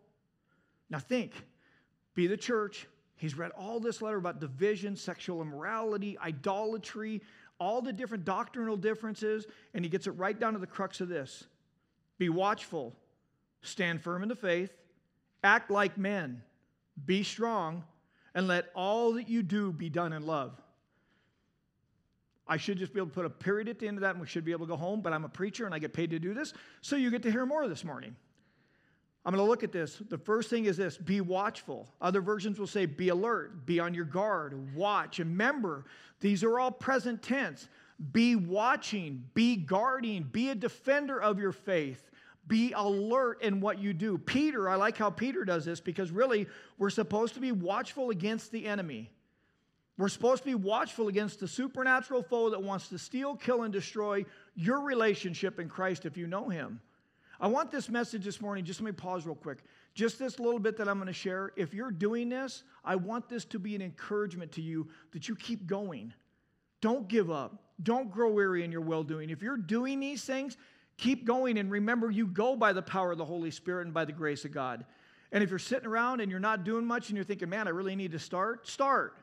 Now 0.90 0.99
think, 0.99 1.33
be 2.14 2.26
the 2.26 2.37
church. 2.37 2.87
He's 3.16 3.37
read 3.37 3.52
all 3.52 3.81
this 3.81 4.02
letter 4.02 4.19
about 4.19 4.40
division, 4.40 4.97
sexual 4.97 5.40
immorality, 5.43 6.19
idolatry, 6.19 7.23
all 7.59 7.81
the 7.81 7.93
different 7.93 8.25
doctrinal 8.25 8.76
differences, 8.76 9.47
and 9.75 9.85
he 9.85 9.88
gets 9.88 10.07
it 10.07 10.12
right 10.12 10.38
down 10.38 10.52
to 10.52 10.59
the 10.59 10.66
crux 10.66 11.00
of 11.00 11.09
this 11.09 11.47
Be 12.19 12.28
watchful, 12.28 12.95
stand 13.62 14.02
firm 14.02 14.23
in 14.23 14.28
the 14.28 14.37
faith, 14.37 14.71
act 15.43 15.71
like 15.71 15.97
men, 15.97 16.43
be 17.05 17.23
strong, 17.23 17.85
and 18.35 18.47
let 18.47 18.66
all 18.75 19.14
that 19.14 19.28
you 19.28 19.43
do 19.43 19.73
be 19.73 19.88
done 19.88 20.12
in 20.12 20.26
love. 20.26 20.61
I 22.49 22.59
should 22.59 22.78
just 22.78 22.93
be 22.93 23.00
able 23.00 23.09
to 23.09 23.14
put 23.14 23.25
a 23.25 23.31
period 23.31 23.69
at 23.69 23.78
the 23.78 23.88
end 23.88 23.97
of 23.97 24.02
that 24.02 24.11
and 24.11 24.21
we 24.21 24.26
should 24.26 24.45
be 24.45 24.52
able 24.52 24.66
to 24.66 24.71
go 24.71 24.76
home, 24.76 25.00
but 25.00 25.12
I'm 25.12 25.25
a 25.25 25.28
preacher 25.28 25.66
and 25.66 25.75
I 25.75 25.78
get 25.78 25.93
paid 25.93 26.11
to 26.11 26.19
do 26.19 26.33
this, 26.33 26.52
so 26.81 26.95
you 26.95 27.11
get 27.11 27.23
to 27.25 27.31
hear 27.31 27.45
more 27.45 27.66
this 27.66 27.83
morning. 27.83 28.14
I'm 29.26 29.35
going 29.35 29.45
to 29.45 29.50
look 29.50 29.64
at 29.64 29.73
this. 29.73 30.00
The 30.09 30.18
first 30.18 30.50
thing 30.50 30.66
is 30.66 30.76
this 30.76 30.97
be 30.97 31.21
watchful. 31.21 31.88
Other 32.00 32.21
versions 32.21 32.61
will 32.61 32.68
say 32.68 32.87
be 32.87 33.09
alert, 33.09 33.66
be 33.66 33.80
on 33.80 33.92
your 33.92 34.04
guard, 34.04 34.73
watch. 34.75 35.18
And 35.18 35.33
remember, 35.33 35.85
these 36.21 36.45
are 36.45 36.61
all 36.61 36.71
present 36.71 37.23
tense. 37.23 37.68
Be 38.12 38.37
watching, 38.37 39.25
be 39.35 39.56
guarding, 39.56 40.23
be 40.23 40.50
a 40.50 40.54
defender 40.54 41.21
of 41.21 41.40
your 41.40 41.50
faith. 41.50 42.09
Be 42.47 42.73
alert 42.76 43.42
in 43.42 43.61
what 43.61 43.80
you 43.80 43.92
do. 43.92 44.16
Peter, 44.16 44.68
I 44.68 44.76
like 44.76 44.97
how 44.97 45.11
Peter 45.11 45.45
does 45.45 45.64
this 45.64 45.80
because 45.80 46.12
really 46.12 46.47
we're 46.78 46.90
supposed 46.90 47.35
to 47.35 47.40
be 47.40 47.50
watchful 47.50 48.11
against 48.11 48.52
the 48.52 48.64
enemy. 48.64 49.11
We're 49.99 50.09
supposed 50.09 50.45
to 50.45 50.49
be 50.49 50.54
watchful 50.54 51.09
against 51.09 51.40
the 51.40 51.49
supernatural 51.49 52.23
foe 52.23 52.50
that 52.50 52.62
wants 52.62 52.88
to 52.90 52.99
steal, 52.99 53.35
kill, 53.35 53.64
and 53.64 53.73
destroy 53.73 54.25
your 54.54 54.83
relationship 54.83 55.59
in 55.59 55.68
Christ 55.68 56.06
if 56.06 56.16
you 56.16 56.28
know 56.28 56.49
him. 56.49 56.80
I 57.40 57.49
want 57.49 57.71
this 57.71 57.88
message 57.88 58.25
this 58.25 58.40
morning, 58.40 58.64
just 58.64 58.81
let 58.81 58.87
me 58.87 58.93
pause 58.93 59.26
real 59.26 59.35
quick. 59.35 59.59
Just 59.95 60.19
this 60.19 60.38
little 60.38 60.59
bit 60.59 60.76
that 60.78 60.88
I'm 60.88 60.97
going 60.97 61.07
to 61.07 61.12
share. 61.12 61.52
If 61.57 61.75
you're 61.75 61.90
doing 61.90 62.28
this, 62.28 62.64
I 62.85 62.97
want 62.97 63.28
this 63.28 63.45
to 63.47 63.59
be 63.59 63.75
an 63.75 63.83
encouragement 63.83 64.52
to 64.52 64.62
you 64.62 64.88
that 65.12 65.28
you 65.28 65.37
keep 65.37 65.66
going. 65.66 66.14
Don't 66.81 67.09
give 67.09 67.31
up. 67.31 67.62
Don't 67.83 68.11
grow 68.11 68.31
weary 68.31 68.64
in 68.64 68.73
your 68.73 68.81
well 68.81 69.02
doing. 69.02 69.31
If 69.31 69.43
you're 69.43 69.57
doing 69.57 70.00
these 70.00 70.25
things, 70.25 70.57
keep 70.97 71.25
going 71.26 71.59
and 71.59 71.71
remember 71.71 72.11
you 72.11 72.26
go 72.26 72.57
by 72.57 72.73
the 72.73 72.83
power 72.83 73.12
of 73.12 73.19
the 73.19 73.25
Holy 73.25 73.50
Spirit 73.50 73.87
and 73.87 73.95
by 73.95 74.05
the 74.05 74.12
grace 74.12 74.45
of 74.45 74.52
God. 74.52 74.85
And 75.33 75.43
if 75.43 75.50
you're 75.50 75.59
sitting 75.59 75.87
around 75.87 76.21
and 76.21 76.31
you're 76.31 76.40
not 76.40 76.64
doing 76.64 76.87
much 76.87 77.09
and 77.09 77.16
you're 77.16 77.25
thinking, 77.25 77.49
man, 77.49 77.66
I 77.66 77.71
really 77.71 77.97
need 77.97 78.12
to 78.12 78.19
start, 78.19 78.69
start. 78.69 79.16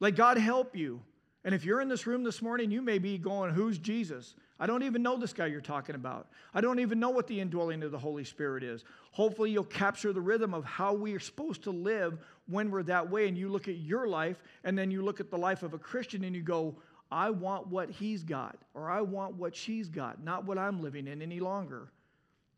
Let 0.00 0.16
God 0.16 0.38
help 0.38 0.76
you. 0.76 1.02
And 1.48 1.54
if 1.54 1.64
you're 1.64 1.80
in 1.80 1.88
this 1.88 2.06
room 2.06 2.24
this 2.24 2.42
morning, 2.42 2.70
you 2.70 2.82
may 2.82 2.98
be 2.98 3.16
going, 3.16 3.54
Who's 3.54 3.78
Jesus? 3.78 4.34
I 4.60 4.66
don't 4.66 4.82
even 4.82 5.02
know 5.02 5.16
this 5.16 5.32
guy 5.32 5.46
you're 5.46 5.62
talking 5.62 5.94
about. 5.94 6.28
I 6.52 6.60
don't 6.60 6.78
even 6.78 7.00
know 7.00 7.08
what 7.08 7.26
the 7.26 7.40
indwelling 7.40 7.82
of 7.82 7.90
the 7.90 7.98
Holy 7.98 8.24
Spirit 8.24 8.62
is. 8.62 8.84
Hopefully, 9.12 9.50
you'll 9.50 9.64
capture 9.64 10.12
the 10.12 10.20
rhythm 10.20 10.52
of 10.52 10.66
how 10.66 10.92
we 10.92 11.14
are 11.14 11.18
supposed 11.18 11.62
to 11.62 11.70
live 11.70 12.18
when 12.48 12.70
we're 12.70 12.82
that 12.82 13.10
way. 13.10 13.28
And 13.28 13.38
you 13.38 13.48
look 13.48 13.66
at 13.66 13.78
your 13.78 14.06
life, 14.06 14.42
and 14.62 14.76
then 14.76 14.90
you 14.90 15.00
look 15.00 15.20
at 15.20 15.30
the 15.30 15.38
life 15.38 15.62
of 15.62 15.72
a 15.72 15.78
Christian, 15.78 16.22
and 16.24 16.36
you 16.36 16.42
go, 16.42 16.76
I 17.10 17.30
want 17.30 17.68
what 17.68 17.88
he's 17.88 18.24
got, 18.24 18.58
or 18.74 18.90
I 18.90 19.00
want 19.00 19.36
what 19.36 19.56
she's 19.56 19.88
got, 19.88 20.22
not 20.22 20.44
what 20.44 20.58
I'm 20.58 20.82
living 20.82 21.08
in 21.08 21.22
any 21.22 21.40
longer. 21.40 21.90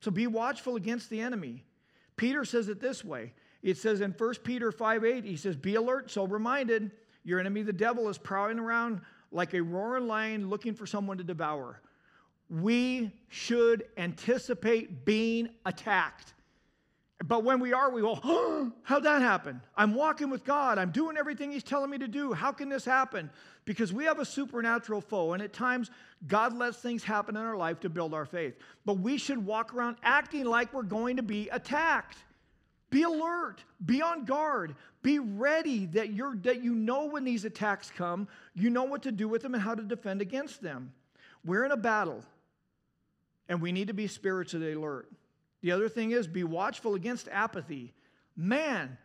So 0.01 0.11
be 0.11 0.27
watchful 0.27 0.75
against 0.75 1.11
the 1.11 1.21
enemy. 1.21 1.63
Peter 2.17 2.45
says 2.45 2.69
it 2.69 2.81
this 2.81 3.05
way. 3.05 3.35
It 3.63 3.77
says 3.77 4.01
in 4.01 4.11
1 4.11 4.35
Peter 4.43 4.73
5 4.73 5.05
8, 5.05 5.25
he 5.25 5.37
says, 5.37 5.55
Be 5.55 5.77
alert, 5.77 6.11
sober 6.11 6.41
minded. 6.41 6.91
Your 7.31 7.39
enemy, 7.39 7.63
the 7.63 7.73
devil, 7.73 8.09
is 8.09 8.19
prowling 8.19 8.59
around 8.59 9.03
like 9.31 9.55
a 9.55 9.63
roaring 9.63 10.09
lion 10.09 10.51
looking 10.51 10.75
for 10.75 10.85
someone 10.85 11.17
to 11.19 11.23
devour. 11.23 11.81
We 12.49 13.13
should 13.29 13.85
anticipate 13.97 15.05
being 15.05 15.51
attacked. 15.65 16.35
But 17.25 17.45
when 17.45 17.61
we 17.61 17.73
are, 17.73 17.89
we 17.89 18.01
go, 18.01 18.17
how'd 18.83 19.05
that 19.05 19.23
happen? 19.23 19.61
I'm 19.77 19.95
walking 19.95 20.29
with 20.29 20.43
God. 20.43 20.77
I'm 20.77 20.91
doing 20.91 21.17
everything 21.17 21.53
He's 21.53 21.63
telling 21.63 21.89
me 21.89 21.99
to 21.99 22.09
do. 22.09 22.33
How 22.33 22.51
can 22.51 22.69
this 22.69 22.85
happen? 22.85 23.31
Because 23.65 23.93
we 23.93 24.07
have 24.07 24.19
a 24.19 24.25
supernatural 24.25 25.01
foe, 25.01 25.33
and 25.33 25.41
at 25.41 25.53
times, 25.53 25.93
God 26.27 26.53
lets 26.57 26.79
things 26.79 27.05
happen 27.05 27.37
in 27.37 27.43
our 27.43 27.57
life 27.57 27.79
to 27.81 27.89
build 27.89 28.13
our 28.13 28.27
faith. 28.27 28.57
But 28.85 28.99
we 28.99 29.19
should 29.19 29.47
walk 29.47 29.73
around 29.73 29.99
acting 30.03 30.47
like 30.47 30.75
we're 30.75 30.83
going 30.83 31.17
to 31.19 31.23
be 31.23 31.49
attacked. 31.51 32.17
Be 32.91 33.05
alert, 33.05 33.63
be 33.85 34.03
on 34.03 34.25
guard, 34.25 34.75
be 35.03 35.19
ready 35.19 35.87
that, 35.87 36.13
you're, 36.13 36.37
that 36.43 36.63
you 36.63 36.75
know 36.75 37.07
when 37.07 37.25
these 37.25 37.45
attacks 37.45 37.91
come, 37.97 38.29
you 38.55 38.69
know 38.69 38.83
what 38.83 39.03
to 39.05 39.13
do 39.13 39.29
with 39.29 39.43
them 39.43 39.55
and 39.55 39.63
how 39.63 39.75
to 39.75 39.83
defend 39.83 40.21
against 40.21 40.61
them. 40.61 40.93
We're 41.45 41.65
in 41.65 41.71
a 41.71 41.77
battle, 41.77 42.25
and 43.49 43.63
we 43.63 43.73
need 43.73 43.89
to 43.89 43.95
be 43.95 44.09
spiritually 44.09 44.73
alert. 44.73 45.09
The 45.63 45.73
other 45.73 45.89
thing 45.89 46.11
is 46.11 46.27
be 46.27 46.45
watchful 46.45 46.95
against 46.95 47.29
apathy. 47.29 47.95
Man, 48.37 48.99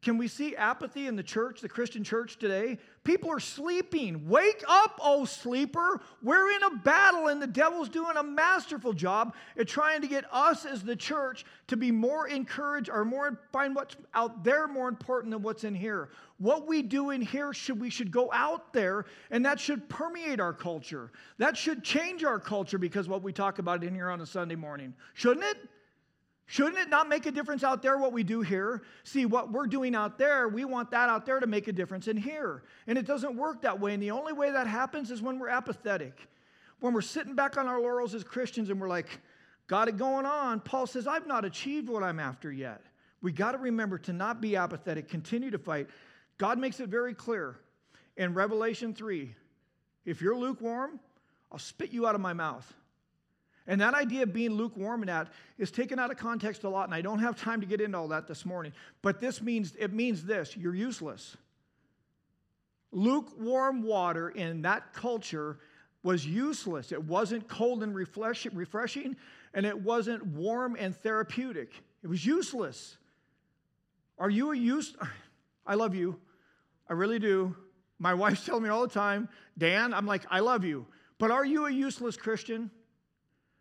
can 0.00 0.16
we 0.16 0.28
see 0.28 0.54
apathy 0.54 1.08
in 1.08 1.16
the 1.16 1.24
church, 1.24 1.60
the 1.60 1.68
Christian 1.68 2.04
church 2.04 2.38
today? 2.38 2.78
People 3.02 3.32
are 3.32 3.40
sleeping. 3.40 4.28
Wake 4.28 4.62
up, 4.68 5.00
oh 5.02 5.24
sleeper. 5.24 6.00
We're 6.22 6.52
in 6.52 6.62
a 6.62 6.76
battle, 6.76 7.26
and 7.26 7.42
the 7.42 7.48
devil's 7.48 7.88
doing 7.88 8.16
a 8.16 8.22
masterful 8.22 8.92
job 8.92 9.34
at 9.56 9.66
trying 9.66 10.02
to 10.02 10.06
get 10.06 10.24
us 10.30 10.64
as 10.64 10.84
the 10.84 10.94
church 10.94 11.44
to 11.66 11.76
be 11.76 11.90
more 11.90 12.28
encouraged 12.28 12.88
or 12.88 13.04
more 13.04 13.40
find 13.52 13.74
what's 13.74 13.96
out 14.14 14.44
there 14.44 14.68
more 14.68 14.88
important 14.88 15.32
than 15.32 15.42
what's 15.42 15.64
in 15.64 15.74
here. 15.74 16.10
What 16.38 16.68
we 16.68 16.82
do 16.82 17.10
in 17.10 17.20
here 17.20 17.52
should 17.52 17.80
we 17.80 17.90
should 17.90 18.12
go 18.12 18.30
out 18.32 18.72
there, 18.72 19.04
and 19.32 19.44
that 19.46 19.58
should 19.58 19.88
permeate 19.88 20.38
our 20.38 20.52
culture. 20.52 21.10
That 21.38 21.56
should 21.56 21.82
change 21.82 22.22
our 22.22 22.38
culture 22.38 22.78
because 22.78 23.08
what 23.08 23.24
we 23.24 23.32
talk 23.32 23.58
about 23.58 23.82
in 23.82 23.96
here 23.96 24.10
on 24.10 24.20
a 24.20 24.26
Sunday 24.26 24.54
morning, 24.54 24.94
shouldn't 25.14 25.44
it? 25.44 25.58
Shouldn't 26.50 26.78
it 26.78 26.88
not 26.88 27.10
make 27.10 27.26
a 27.26 27.30
difference 27.30 27.62
out 27.62 27.82
there 27.82 27.98
what 27.98 28.14
we 28.14 28.22
do 28.22 28.40
here? 28.40 28.82
See, 29.04 29.26
what 29.26 29.52
we're 29.52 29.66
doing 29.66 29.94
out 29.94 30.16
there, 30.16 30.48
we 30.48 30.64
want 30.64 30.90
that 30.92 31.10
out 31.10 31.26
there 31.26 31.40
to 31.40 31.46
make 31.46 31.68
a 31.68 31.72
difference 31.72 32.08
in 32.08 32.16
here. 32.16 32.62
And 32.86 32.96
it 32.96 33.06
doesn't 33.06 33.36
work 33.36 33.60
that 33.62 33.78
way. 33.78 33.92
And 33.92 34.02
the 34.02 34.12
only 34.12 34.32
way 34.32 34.50
that 34.50 34.66
happens 34.66 35.10
is 35.10 35.20
when 35.20 35.38
we're 35.38 35.50
apathetic. 35.50 36.26
When 36.80 36.94
we're 36.94 37.02
sitting 37.02 37.34
back 37.34 37.58
on 37.58 37.66
our 37.66 37.78
laurels 37.78 38.14
as 38.14 38.24
Christians 38.24 38.70
and 38.70 38.80
we're 38.80 38.88
like, 38.88 39.20
got 39.66 39.88
it 39.88 39.98
going 39.98 40.24
on. 40.24 40.60
Paul 40.60 40.86
says, 40.86 41.06
I've 41.06 41.26
not 41.26 41.44
achieved 41.44 41.90
what 41.90 42.02
I'm 42.02 42.18
after 42.18 42.50
yet. 42.50 42.80
We 43.20 43.30
got 43.30 43.52
to 43.52 43.58
remember 43.58 43.98
to 43.98 44.14
not 44.14 44.40
be 44.40 44.56
apathetic, 44.56 45.06
continue 45.06 45.50
to 45.50 45.58
fight. 45.58 45.90
God 46.38 46.58
makes 46.58 46.80
it 46.80 46.88
very 46.88 47.12
clear 47.12 47.56
in 48.16 48.32
Revelation 48.32 48.94
3 48.94 49.34
if 50.06 50.22
you're 50.22 50.36
lukewarm, 50.36 50.98
I'll 51.52 51.58
spit 51.58 51.92
you 51.92 52.06
out 52.06 52.14
of 52.14 52.22
my 52.22 52.32
mouth. 52.32 52.72
And 53.68 53.82
that 53.82 53.92
idea 53.92 54.22
of 54.22 54.32
being 54.32 54.52
lukewarm 54.52 55.02
in 55.02 55.08
that 55.08 55.28
is 55.58 55.70
taken 55.70 55.98
out 55.98 56.10
of 56.10 56.16
context 56.16 56.64
a 56.64 56.70
lot, 56.70 56.86
and 56.86 56.94
I 56.94 57.02
don't 57.02 57.18
have 57.18 57.38
time 57.38 57.60
to 57.60 57.66
get 57.66 57.82
into 57.82 57.98
all 57.98 58.08
that 58.08 58.26
this 58.26 58.46
morning. 58.46 58.72
But 59.02 59.20
this 59.20 59.42
means 59.42 59.76
it 59.78 59.92
means 59.92 60.24
this: 60.24 60.56
you're 60.56 60.74
useless. 60.74 61.36
Lukewarm 62.90 63.82
water 63.82 64.30
in 64.30 64.62
that 64.62 64.94
culture 64.94 65.58
was 66.02 66.24
useless. 66.24 66.92
It 66.92 67.04
wasn't 67.04 67.46
cold 67.46 67.82
and 67.82 67.94
refreshing, 67.94 69.16
and 69.52 69.66
it 69.66 69.78
wasn't 69.78 70.24
warm 70.24 70.74
and 70.78 70.96
therapeutic. 70.96 71.70
It 72.02 72.06
was 72.06 72.24
useless. 72.24 72.96
Are 74.18 74.30
you 74.30 74.52
a 74.52 74.56
use? 74.56 74.96
I 75.66 75.74
love 75.74 75.94
you. 75.94 76.18
I 76.88 76.94
really 76.94 77.18
do. 77.18 77.54
My 77.98 78.14
wife's 78.14 78.44
telling 78.46 78.62
me 78.62 78.70
all 78.70 78.80
the 78.80 78.94
time, 78.94 79.28
Dan, 79.58 79.92
I'm 79.92 80.06
like, 80.06 80.24
I 80.30 80.40
love 80.40 80.64
you. 80.64 80.86
But 81.18 81.30
are 81.30 81.44
you 81.44 81.66
a 81.66 81.70
useless 81.70 82.16
Christian? 82.16 82.70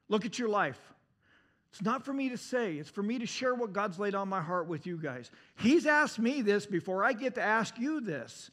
Look 0.09 0.25
at 0.25 0.39
your 0.39 0.49
life. 0.49 0.79
It's 1.71 1.81
not 1.81 2.03
for 2.03 2.13
me 2.13 2.29
to 2.29 2.37
say, 2.37 2.75
it's 2.75 2.89
for 2.89 3.03
me 3.03 3.19
to 3.19 3.25
share 3.25 3.53
what 3.53 3.73
God's 3.73 3.99
laid 3.99 4.15
on 4.15 4.29
my 4.29 4.41
heart 4.41 4.67
with 4.67 4.87
you 4.87 4.97
guys. 4.97 5.29
He's 5.57 5.85
asked 5.85 6.17
me 6.17 6.41
this 6.41 6.65
before 6.65 7.03
I 7.03 7.13
get 7.13 7.35
to 7.35 7.41
ask 7.41 7.77
you 7.77 8.01
this. 8.01 8.49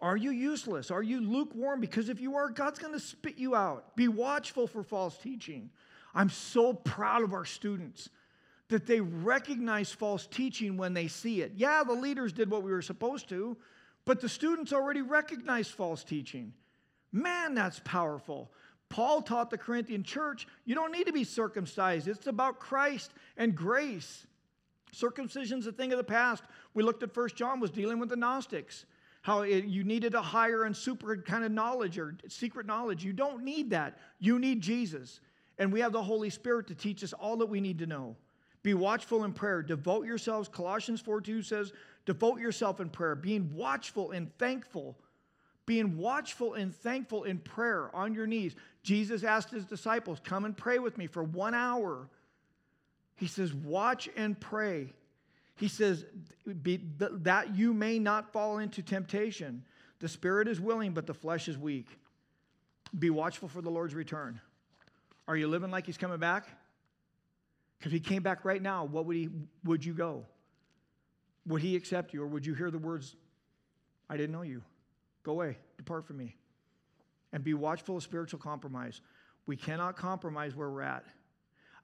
Are 0.00 0.16
you 0.16 0.30
useless? 0.30 0.90
Are 0.90 1.02
you 1.02 1.20
lukewarm? 1.20 1.80
Because 1.80 2.08
if 2.08 2.20
you 2.20 2.36
are, 2.36 2.50
God's 2.50 2.78
going 2.78 2.92
to 2.92 3.00
spit 3.00 3.36
you 3.36 3.56
out. 3.56 3.96
Be 3.96 4.06
watchful 4.06 4.66
for 4.66 4.82
false 4.82 5.16
teaching. 5.18 5.70
I'm 6.14 6.30
so 6.30 6.72
proud 6.72 7.22
of 7.22 7.32
our 7.32 7.44
students 7.44 8.08
that 8.68 8.86
they 8.86 9.00
recognize 9.00 9.90
false 9.90 10.26
teaching 10.26 10.76
when 10.76 10.94
they 10.94 11.08
see 11.08 11.40
it. 11.40 11.52
Yeah, 11.56 11.82
the 11.84 11.94
leaders 11.94 12.32
did 12.32 12.50
what 12.50 12.62
we 12.62 12.70
were 12.70 12.82
supposed 12.82 13.28
to, 13.30 13.56
but 14.04 14.20
the 14.20 14.28
students 14.28 14.72
already 14.72 15.02
recognized 15.02 15.72
false 15.72 16.04
teaching. 16.04 16.52
Man, 17.10 17.54
that's 17.54 17.80
powerful. 17.84 18.50
Paul 18.88 19.20
taught 19.22 19.50
the 19.50 19.58
Corinthian 19.58 20.02
church 20.02 20.46
you 20.64 20.74
don't 20.74 20.92
need 20.92 21.06
to 21.06 21.12
be 21.12 21.24
circumcised, 21.24 22.08
it's 22.08 22.26
about 22.26 22.58
Christ 22.58 23.12
and 23.36 23.54
grace. 23.54 24.26
Circumcision's 24.92 25.66
a 25.66 25.72
thing 25.72 25.92
of 25.92 25.98
the 25.98 26.04
past. 26.04 26.44
We 26.72 26.82
looked 26.82 27.02
at 27.02 27.12
First 27.12 27.36
John 27.36 27.60
was 27.60 27.70
dealing 27.70 27.98
with 27.98 28.08
the 28.08 28.16
Gnostics, 28.16 28.86
how 29.20 29.42
it, 29.42 29.64
you 29.64 29.84
needed 29.84 30.14
a 30.14 30.22
higher 30.22 30.64
and 30.64 30.74
super 30.74 31.16
kind 31.18 31.44
of 31.44 31.52
knowledge 31.52 31.98
or 31.98 32.16
secret 32.28 32.64
knowledge. 32.64 33.04
You 33.04 33.12
don't 33.12 33.44
need 33.44 33.70
that. 33.70 33.98
You 34.18 34.38
need 34.38 34.62
Jesus. 34.62 35.20
And 35.58 35.70
we 35.70 35.80
have 35.80 35.92
the 35.92 36.02
Holy 36.02 36.30
Spirit 36.30 36.68
to 36.68 36.74
teach 36.74 37.04
us 37.04 37.12
all 37.12 37.36
that 37.36 37.46
we 37.46 37.60
need 37.60 37.78
to 37.80 37.86
know. 37.86 38.16
Be 38.62 38.72
watchful 38.72 39.24
in 39.24 39.32
prayer. 39.34 39.62
Devote 39.62 40.06
yourselves. 40.06 40.48
Colossians 40.48 41.00
4 41.02 41.20
2 41.20 41.42
says, 41.42 41.72
devote 42.06 42.40
yourself 42.40 42.80
in 42.80 42.88
prayer, 42.88 43.14
being 43.14 43.52
watchful 43.54 44.12
and 44.12 44.34
thankful 44.38 44.96
being 45.68 45.98
watchful 45.98 46.54
and 46.54 46.74
thankful 46.74 47.24
in 47.24 47.38
prayer 47.38 47.94
on 47.94 48.14
your 48.14 48.26
knees. 48.26 48.56
Jesus 48.88 49.22
asked 49.22 49.50
his 49.50 49.66
disciples, 49.66 50.18
Come 50.24 50.46
and 50.46 50.56
pray 50.56 50.78
with 50.78 50.96
me 50.96 51.06
for 51.06 51.22
one 51.22 51.52
hour. 51.52 52.08
He 53.16 53.26
says, 53.26 53.52
Watch 53.52 54.08
and 54.16 54.40
pray. 54.40 54.94
He 55.56 55.68
says, 55.68 56.06
That 56.46 57.54
you 57.54 57.74
may 57.74 57.98
not 57.98 58.32
fall 58.32 58.56
into 58.56 58.80
temptation. 58.80 59.62
The 60.00 60.08
spirit 60.08 60.48
is 60.48 60.58
willing, 60.58 60.94
but 60.94 61.06
the 61.06 61.12
flesh 61.12 61.48
is 61.48 61.58
weak. 61.58 61.86
Be 62.98 63.10
watchful 63.10 63.50
for 63.50 63.60
the 63.60 63.68
Lord's 63.68 63.94
return. 63.94 64.40
Are 65.26 65.36
you 65.36 65.48
living 65.48 65.70
like 65.70 65.84
he's 65.84 65.98
coming 65.98 66.18
back? 66.18 66.46
Because 67.78 67.92
he 67.92 68.00
came 68.00 68.22
back 68.22 68.46
right 68.46 68.62
now, 68.62 68.86
what 68.86 69.04
would 69.04 69.16
he 69.16 69.28
would 69.64 69.84
you 69.84 69.92
go? 69.92 70.24
Would 71.46 71.60
he 71.60 71.76
accept 71.76 72.14
you, 72.14 72.22
or 72.22 72.26
would 72.26 72.46
you 72.46 72.54
hear 72.54 72.70
the 72.70 72.78
words, 72.78 73.16
I 74.08 74.16
didn't 74.16 74.32
know 74.32 74.40
you? 74.40 74.62
Go 75.24 75.32
away, 75.32 75.58
depart 75.76 76.06
from 76.06 76.16
me. 76.16 76.37
And 77.32 77.44
be 77.44 77.54
watchful 77.54 77.98
of 77.98 78.02
spiritual 78.02 78.38
compromise. 78.38 79.00
We 79.46 79.56
cannot 79.56 79.96
compromise 79.96 80.54
where 80.54 80.70
we're 80.70 80.82
at. 80.82 81.04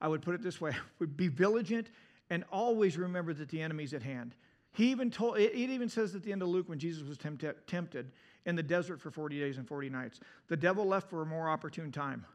I 0.01 0.07
would 0.07 0.21
put 0.21 0.35
it 0.35 0.41
this 0.41 0.59
way 0.59 0.73
be 1.15 1.27
vigilant 1.27 1.89
and 2.29 2.43
always 2.51 2.97
remember 2.97 3.33
that 3.33 3.49
the 3.49 3.61
enemy's 3.61 3.93
at 3.93 4.03
hand. 4.03 4.35
He 4.71 4.91
even 4.91 5.09
told, 5.09 5.37
it 5.37 5.55
even 5.55 5.87
says 5.87 6.15
at 6.15 6.23
the 6.23 6.31
end 6.31 6.41
of 6.41 6.49
Luke 6.49 6.67
when 6.67 6.79
Jesus 6.79 7.07
was 7.07 7.17
tempted 7.17 8.11
in 8.45 8.55
the 8.55 8.63
desert 8.63 8.99
for 8.99 9.09
40 9.09 9.39
days 9.39 9.57
and 9.57 9.67
40 9.67 9.89
nights, 9.89 10.19
the 10.47 10.57
devil 10.57 10.85
left 10.85 11.09
for 11.09 11.21
a 11.21 11.25
more 11.25 11.49
opportune 11.49 11.91
time. 11.91 12.25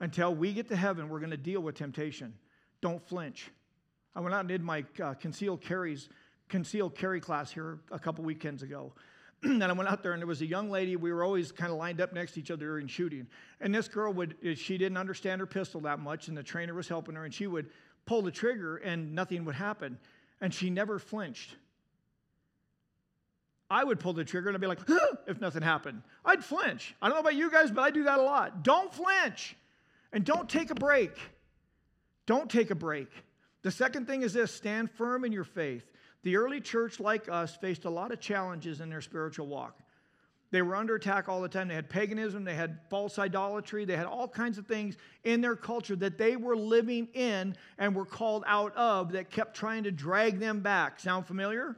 Until 0.00 0.34
we 0.34 0.54
get 0.54 0.68
to 0.68 0.76
heaven, 0.76 1.10
we're 1.10 1.18
going 1.18 1.30
to 1.32 1.36
deal 1.36 1.60
with 1.60 1.74
temptation. 1.74 2.32
Don't 2.80 3.06
flinch. 3.06 3.50
I 4.16 4.20
went 4.20 4.34
out 4.34 4.40
and 4.40 4.48
did 4.48 4.62
my 4.62 4.84
uh, 5.02 5.14
concealed 5.14 5.60
carries, 5.60 6.08
concealed 6.48 6.94
carry 6.94 7.20
class 7.20 7.52
here 7.52 7.80
a 7.92 7.98
couple 7.98 8.24
weekends 8.24 8.62
ago. 8.62 8.94
and 9.42 9.64
I 9.64 9.72
went 9.72 9.88
out 9.88 10.02
there, 10.02 10.12
and 10.12 10.20
there 10.20 10.26
was 10.26 10.42
a 10.42 10.46
young 10.46 10.70
lady. 10.70 10.96
We 10.96 11.12
were 11.12 11.24
always 11.24 11.52
kind 11.52 11.72
of 11.72 11.78
lined 11.78 12.00
up 12.00 12.12
next 12.12 12.32
to 12.32 12.40
each 12.40 12.50
other 12.50 12.66
during 12.66 12.86
shooting. 12.86 13.26
And 13.60 13.74
this 13.74 13.88
girl 13.88 14.12
would, 14.12 14.36
eh, 14.44 14.54
she 14.54 14.76
didn't 14.76 14.98
understand 14.98 15.40
her 15.40 15.46
pistol 15.46 15.80
that 15.82 15.98
much, 15.98 16.28
and 16.28 16.36
the 16.36 16.42
trainer 16.42 16.74
was 16.74 16.88
helping 16.88 17.14
her, 17.14 17.24
and 17.24 17.32
she 17.32 17.46
would 17.46 17.70
pull 18.06 18.22
the 18.22 18.30
trigger, 18.30 18.76
and 18.78 19.14
nothing 19.14 19.44
would 19.44 19.54
happen. 19.54 19.98
And 20.40 20.52
she 20.52 20.70
never 20.70 20.98
flinched. 20.98 21.56
I 23.70 23.84
would 23.84 24.00
pull 24.00 24.12
the 24.12 24.24
trigger 24.24 24.48
and 24.48 24.56
I'd 24.56 24.60
be 24.60 24.66
like, 24.66 24.80
huh, 24.86 25.16
if 25.28 25.40
nothing 25.40 25.62
happened. 25.62 26.02
I'd 26.24 26.44
flinch. 26.44 26.94
I 27.00 27.06
don't 27.06 27.16
know 27.16 27.20
about 27.20 27.36
you 27.36 27.50
guys, 27.50 27.70
but 27.70 27.82
I 27.82 27.90
do 27.90 28.04
that 28.04 28.18
a 28.18 28.22
lot. 28.22 28.64
Don't 28.64 28.92
flinch 28.92 29.56
and 30.12 30.24
don't 30.24 30.48
take 30.48 30.70
a 30.70 30.74
break. 30.74 31.12
Don't 32.26 32.50
take 32.50 32.70
a 32.70 32.74
break. 32.74 33.08
The 33.62 33.70
second 33.70 34.06
thing 34.06 34.22
is 34.22 34.32
this 34.32 34.52
stand 34.52 34.90
firm 34.90 35.24
in 35.24 35.30
your 35.30 35.44
faith. 35.44 35.84
The 36.22 36.36
early 36.36 36.60
church, 36.60 37.00
like 37.00 37.28
us, 37.28 37.56
faced 37.56 37.84
a 37.84 37.90
lot 37.90 38.12
of 38.12 38.20
challenges 38.20 38.80
in 38.80 38.90
their 38.90 39.00
spiritual 39.00 39.46
walk. 39.46 39.80
They 40.50 40.62
were 40.62 40.74
under 40.74 40.96
attack 40.96 41.28
all 41.28 41.40
the 41.40 41.48
time. 41.48 41.68
They 41.68 41.74
had 41.74 41.88
paganism, 41.88 42.42
they 42.44 42.54
had 42.54 42.80
false 42.90 43.18
idolatry, 43.18 43.84
they 43.84 43.96
had 43.96 44.06
all 44.06 44.26
kinds 44.26 44.58
of 44.58 44.66
things 44.66 44.96
in 45.22 45.40
their 45.40 45.54
culture 45.54 45.94
that 45.96 46.18
they 46.18 46.36
were 46.36 46.56
living 46.56 47.08
in 47.14 47.56
and 47.78 47.94
were 47.94 48.04
called 48.04 48.42
out 48.46 48.74
of 48.74 49.12
that 49.12 49.30
kept 49.30 49.56
trying 49.56 49.84
to 49.84 49.92
drag 49.92 50.40
them 50.40 50.60
back. 50.60 50.98
Sound 50.98 51.26
familiar? 51.26 51.76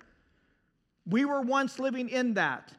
We 1.07 1.25
were 1.25 1.43
once 1.43 1.79
living 1.79 2.09
in 2.09 2.35
that. 2.35 2.73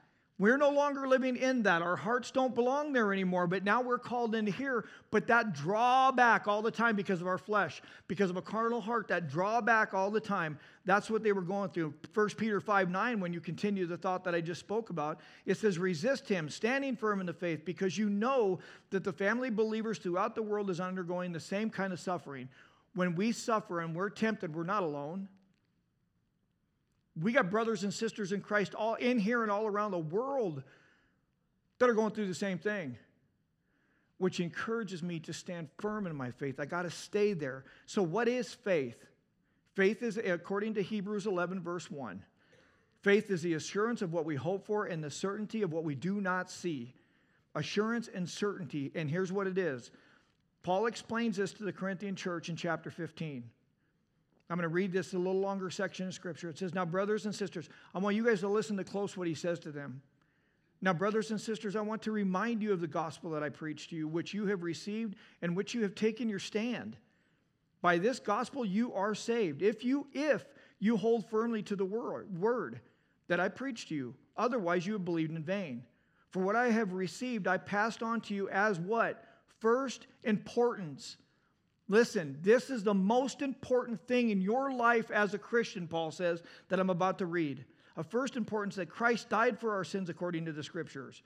We're 0.43 0.57
no 0.57 0.71
longer 0.71 1.07
living 1.07 1.37
in 1.37 1.63
that. 1.63 1.81
Our 1.81 1.95
hearts 1.95 2.29
don't 2.29 2.53
belong 2.53 2.91
there 2.91 3.13
anymore, 3.13 3.47
but 3.47 3.63
now 3.63 3.81
we're 3.81 3.97
called 3.97 4.35
into 4.35 4.51
here. 4.51 4.83
But 5.09 5.25
that 5.27 5.53
drawback 5.53 6.49
all 6.49 6.61
the 6.61 6.69
time 6.69 6.97
because 6.97 7.21
of 7.21 7.27
our 7.27 7.37
flesh, 7.37 7.81
because 8.09 8.29
of 8.29 8.35
a 8.35 8.41
carnal 8.41 8.81
heart, 8.81 9.07
that 9.07 9.29
drawback 9.29 9.93
all 9.93 10.11
the 10.11 10.19
time, 10.19 10.59
that's 10.83 11.09
what 11.09 11.23
they 11.23 11.31
were 11.31 11.43
going 11.43 11.69
through. 11.69 11.93
1 12.13 12.29
Peter 12.31 12.59
5 12.59 12.89
9, 12.89 13.21
when 13.21 13.31
you 13.31 13.39
continue 13.39 13.85
the 13.85 13.95
thought 13.95 14.25
that 14.25 14.35
I 14.35 14.41
just 14.41 14.59
spoke 14.59 14.89
about, 14.89 15.21
it 15.45 15.55
says, 15.55 15.79
Resist 15.79 16.27
him, 16.27 16.49
standing 16.49 16.97
firm 16.97 17.21
in 17.21 17.25
the 17.25 17.31
faith, 17.31 17.63
because 17.63 17.97
you 17.97 18.09
know 18.09 18.59
that 18.89 19.05
the 19.05 19.13
family 19.13 19.49
believers 19.49 19.97
throughout 19.97 20.35
the 20.35 20.43
world 20.43 20.69
is 20.69 20.81
undergoing 20.81 21.31
the 21.31 21.39
same 21.39 21.69
kind 21.69 21.93
of 21.93 22.01
suffering. 22.01 22.49
When 22.95 23.15
we 23.15 23.31
suffer 23.31 23.79
and 23.79 23.95
we're 23.95 24.09
tempted, 24.09 24.53
we're 24.53 24.65
not 24.65 24.83
alone. 24.83 25.29
We 27.21 27.31
got 27.31 27.51
brothers 27.51 27.83
and 27.83 27.93
sisters 27.93 28.31
in 28.31 28.41
Christ 28.41 28.73
all 28.73 28.95
in 28.95 29.19
here 29.19 29.43
and 29.43 29.51
all 29.51 29.67
around 29.67 29.91
the 29.91 29.99
world 29.99 30.63
that 31.79 31.89
are 31.89 31.93
going 31.93 32.11
through 32.11 32.27
the 32.27 32.33
same 32.33 32.57
thing, 32.57 32.97
which 34.17 34.39
encourages 34.39 35.03
me 35.03 35.19
to 35.19 35.33
stand 35.33 35.69
firm 35.79 36.07
in 36.07 36.15
my 36.15 36.31
faith. 36.31 36.59
I 36.59 36.65
got 36.65 36.83
to 36.83 36.89
stay 36.89 37.33
there. 37.33 37.65
So, 37.85 38.01
what 38.01 38.27
is 38.27 38.53
faith? 38.53 38.97
Faith 39.75 40.03
is, 40.03 40.17
according 40.17 40.75
to 40.75 40.83
Hebrews 40.83 41.25
11, 41.25 41.61
verse 41.61 41.89
1, 41.89 42.23
faith 43.01 43.31
is 43.31 43.41
the 43.41 43.55
assurance 43.55 44.01
of 44.01 44.13
what 44.13 44.25
we 44.25 44.35
hope 44.35 44.65
for 44.65 44.85
and 44.85 45.03
the 45.03 45.09
certainty 45.09 45.61
of 45.63 45.71
what 45.71 45.83
we 45.83 45.95
do 45.95 46.21
not 46.21 46.49
see. 46.49 46.93
Assurance 47.55 48.09
and 48.13 48.27
certainty. 48.27 48.91
And 48.95 49.09
here's 49.09 49.31
what 49.31 49.45
it 49.45 49.57
is 49.57 49.91
Paul 50.63 50.85
explains 50.85 51.37
this 51.37 51.53
to 51.53 51.63
the 51.63 51.73
Corinthian 51.73 52.15
church 52.15 52.49
in 52.49 52.55
chapter 52.55 52.89
15. 52.89 53.43
I'm 54.53 54.59
going 54.59 54.69
to 54.69 54.75
read 54.75 54.91
this 54.91 55.15
a 55.15 55.17
little 55.17 55.39
longer 55.41 55.71
section 55.71 56.07
of 56.07 56.13
scripture. 56.13 56.47
It 56.47 56.59
says, 56.59 56.75
Now, 56.75 56.85
brothers 56.85 57.25
and 57.25 57.33
sisters, 57.33 57.69
I 57.95 57.97
want 57.97 58.15
you 58.15 58.23
guys 58.23 58.41
to 58.41 58.47
listen 58.47 58.77
to 58.77 58.83
close 58.83 59.17
what 59.17 59.27
he 59.27 59.33
says 59.33 59.57
to 59.61 59.71
them. 59.71 60.03
Now, 60.79 60.93
brothers 60.93 61.31
and 61.31 61.41
sisters, 61.41 61.75
I 61.75 61.81
want 61.81 62.03
to 62.03 62.11
remind 62.11 62.61
you 62.61 62.71
of 62.71 62.79
the 62.79 62.85
gospel 62.85 63.31
that 63.31 63.41
I 63.41 63.49
preached 63.49 63.89
to 63.89 63.95
you, 63.95 64.07
which 64.07 64.31
you 64.31 64.45
have 64.45 64.61
received 64.61 65.15
and 65.41 65.57
which 65.57 65.73
you 65.73 65.81
have 65.81 65.95
taken 65.95 66.29
your 66.29 66.37
stand. 66.37 66.97
By 67.81 67.97
this 67.97 68.19
gospel 68.19 68.63
you 68.63 68.93
are 68.93 69.15
saved, 69.15 69.63
if 69.63 69.83
you 69.83 70.05
if 70.13 70.45
you 70.77 70.97
hold 70.97 71.27
firmly 71.31 71.63
to 71.63 71.75
the 71.75 71.83
word, 71.83 72.79
that 73.29 73.39
I 73.39 73.49
preached 73.49 73.89
to 73.89 73.95
you. 73.95 74.13
Otherwise, 74.37 74.85
you 74.85 74.93
have 74.93 75.03
believed 75.03 75.35
in 75.35 75.43
vain. 75.43 75.81
For 76.29 76.43
what 76.43 76.55
I 76.55 76.69
have 76.69 76.93
received, 76.93 77.47
I 77.47 77.57
passed 77.57 78.03
on 78.03 78.21
to 78.21 78.35
you 78.35 78.49
as 78.49 78.79
what? 78.79 79.25
First 79.59 80.05
importance 80.23 81.17
Listen, 81.93 82.39
this 82.41 82.71
is 82.71 82.83
the 82.83 82.95
most 82.95 83.43
important 83.43 84.01
thing 84.07 84.31
in 84.31 84.41
your 84.41 84.73
life 84.73 85.11
as 85.11 85.35
a 85.35 85.37
Christian, 85.37 85.87
Paul 85.87 86.09
says, 86.09 86.41
that 86.69 86.79
I'm 86.79 86.89
about 86.89 87.19
to 87.19 87.27
read. 87.27 87.65
Of 87.95 88.07
first 88.07 88.35
importance 88.35 88.73
that 88.77 88.89
Christ 88.89 89.29
died 89.29 89.59
for 89.59 89.75
our 89.75 89.83
sins 89.83 90.09
according 90.09 90.45
to 90.45 90.51
the 90.51 90.63
scriptures, 90.63 91.21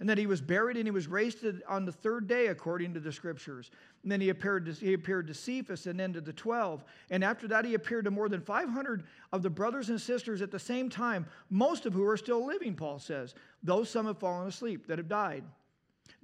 and 0.00 0.08
that 0.08 0.16
he 0.16 0.26
was 0.26 0.40
buried 0.40 0.78
and 0.78 0.86
he 0.86 0.90
was 0.90 1.06
raised 1.06 1.44
on 1.68 1.84
the 1.84 1.92
third 1.92 2.28
day 2.28 2.46
according 2.46 2.94
to 2.94 3.00
the 3.00 3.12
scriptures. 3.12 3.70
And 4.04 4.10
then 4.10 4.22
he 4.22 4.30
appeared 4.30 4.64
to, 4.64 4.72
he 4.72 4.94
appeared 4.94 5.26
to 5.26 5.34
Cephas 5.34 5.86
and 5.86 6.00
then 6.00 6.14
to 6.14 6.22
the 6.22 6.32
12. 6.32 6.82
And 7.10 7.22
after 7.22 7.46
that, 7.48 7.66
he 7.66 7.74
appeared 7.74 8.06
to 8.06 8.10
more 8.10 8.30
than 8.30 8.40
500 8.40 9.04
of 9.34 9.42
the 9.42 9.50
brothers 9.50 9.90
and 9.90 10.00
sisters 10.00 10.40
at 10.40 10.50
the 10.50 10.58
same 10.58 10.88
time, 10.88 11.26
most 11.50 11.84
of 11.84 11.92
who 11.92 12.06
are 12.06 12.16
still 12.16 12.46
living, 12.46 12.74
Paul 12.74 12.98
says, 12.98 13.34
though 13.62 13.84
some 13.84 14.06
have 14.06 14.18
fallen 14.18 14.48
asleep 14.48 14.86
that 14.86 14.96
have 14.96 15.08
died. 15.08 15.44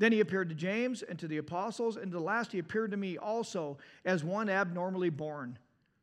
Then 0.02 0.11
he 0.11 0.18
appeared 0.18 0.49
to 0.49 0.56
James 0.56 1.02
and 1.02 1.16
to 1.21 1.28
the 1.28 1.37
apostles, 1.37 1.97
and 1.97 2.11
to 2.11 2.18
the 2.18 2.25
last 2.25 2.50
he 2.50 2.59
appeared 2.59 2.90
to 2.90 2.97
me 2.97 3.18
also 3.18 3.78
as 4.05 4.24
one 4.24 4.48
abnormally 4.48 5.11
born. 5.11 5.57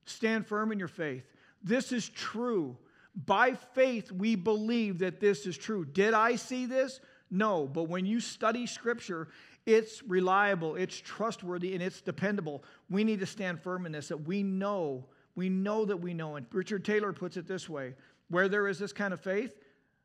Stand 0.05 0.47
firm 0.47 0.71
in 0.71 0.79
your 0.79 0.87
faith. 0.87 1.29
This 1.61 1.91
is 1.91 2.07
true. 2.07 2.77
By 3.25 3.55
faith, 3.55 4.09
we 4.09 4.37
believe 4.37 4.99
that 4.99 5.19
this 5.19 5.45
is 5.45 5.57
true. 5.57 5.83
Did 5.83 6.13
I 6.13 6.37
see 6.37 6.65
this? 6.65 7.01
No. 7.29 7.67
But 7.67 7.89
when 7.89 8.05
you 8.05 8.21
study 8.21 8.67
Scripture, 8.67 9.27
it's 9.65 10.01
reliable, 10.03 10.77
it's 10.77 10.95
trustworthy, 10.97 11.73
and 11.73 11.83
it's 11.83 11.99
dependable. 11.99 12.63
We 12.89 13.03
need 13.03 13.19
to 13.19 13.25
stand 13.25 13.59
firm 13.59 13.85
in 13.85 13.91
this 13.91 14.07
that 14.07 14.25
we 14.25 14.43
know, 14.43 15.07
we 15.35 15.49
know 15.49 15.83
that 15.83 15.97
we 15.97 16.13
know. 16.13 16.37
And 16.37 16.45
Richard 16.53 16.85
Taylor 16.85 17.11
puts 17.11 17.35
it 17.35 17.49
this 17.49 17.67
way 17.67 17.95
where 18.29 18.47
there 18.47 18.69
is 18.69 18.79
this 18.79 18.93
kind 18.93 19.13
of 19.13 19.19
faith, 19.19 19.59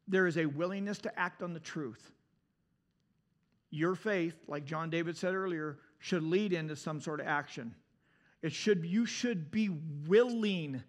there 0.09 0.27
is 0.27 0.37
a 0.37 0.47
willingness 0.47 0.99
to 0.99 1.17
act 1.17 1.45
on 1.45 1.55
the 1.55 1.61
truth 1.61 2.11
your 3.75 3.95
faith, 3.95 4.35
like 4.47 4.65
John 4.65 4.89
David 4.89 5.17
said 5.17 5.35
earlier, 5.35 5.79
should 5.99 6.23
lead 6.23 6.53
into 6.53 6.77
some 6.77 7.01
sort 7.01 7.21
of 7.21 7.27
action. 7.27 7.75
It 8.43 8.53
should, 8.53 8.85
you 8.85 9.07
should 9.07 9.51
be 9.51 9.71
willing, 10.07 10.83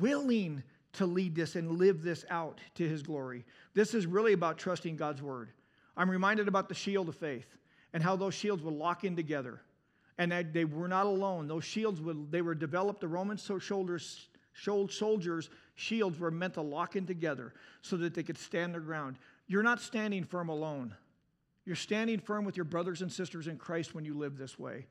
willing 0.00 0.62
to 0.94 1.06
lead 1.06 1.34
this 1.34 1.56
and 1.56 1.78
live 1.78 2.02
this 2.02 2.24
out 2.30 2.60
to 2.76 2.88
his 2.88 3.02
glory. 3.02 3.44
This 3.74 3.94
is 3.94 4.06
really 4.06 4.32
about 4.32 4.58
trusting 4.58 4.96
God's 4.96 5.22
word. 5.22 5.50
I'm 5.96 6.10
reminded 6.10 6.48
about 6.48 6.68
the 6.68 6.74
shield 6.74 7.08
of 7.08 7.16
faith 7.16 7.46
and 7.92 8.02
how 8.02 8.16
those 8.16 8.34
shields 8.34 8.62
would 8.62 8.74
lock 8.74 9.04
in 9.04 9.16
together. 9.16 9.60
And 10.18 10.32
they 10.52 10.64
were 10.64 10.88
not 10.88 11.06
alone. 11.06 11.48
Those 11.48 11.64
shields 11.64 12.00
would, 12.00 12.30
they 12.30 12.42
were 12.42 12.54
developed, 12.54 13.00
the 13.00 13.08
Roman 13.08 13.38
soldiers' 13.38 14.28
shields 15.74 16.18
were 16.18 16.30
meant 16.30 16.54
to 16.54 16.62
lock 16.62 16.96
in 16.96 17.06
together 17.06 17.54
so 17.80 17.96
that 17.96 18.14
they 18.14 18.22
could 18.22 18.38
stand 18.38 18.72
their 18.72 18.80
ground. 18.80 19.16
You're 19.48 19.62
not 19.62 19.80
standing 19.80 20.24
firm 20.24 20.48
alone. 20.48 20.94
You're 21.64 21.76
standing 21.76 22.18
firm 22.18 22.44
with 22.44 22.56
your 22.56 22.64
brothers 22.64 23.02
and 23.02 23.12
sisters 23.12 23.46
in 23.46 23.56
Christ 23.56 23.94
when 23.94 24.04
you 24.04 24.14
live 24.14 24.36
this 24.36 24.58
way. 24.58 24.86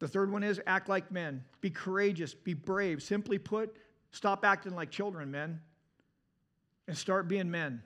The 0.00 0.08
third 0.08 0.30
one 0.30 0.42
is 0.42 0.60
act 0.66 0.88
like 0.88 1.10
men. 1.10 1.44
Be 1.60 1.70
courageous, 1.70 2.34
be 2.34 2.54
brave. 2.54 3.02
Simply 3.02 3.38
put, 3.38 3.76
stop 4.12 4.44
acting 4.44 4.74
like 4.74 4.90
children, 4.90 5.30
men, 5.30 5.60
and 6.86 6.96
start 6.96 7.28
being 7.28 7.50
men. 7.50 7.82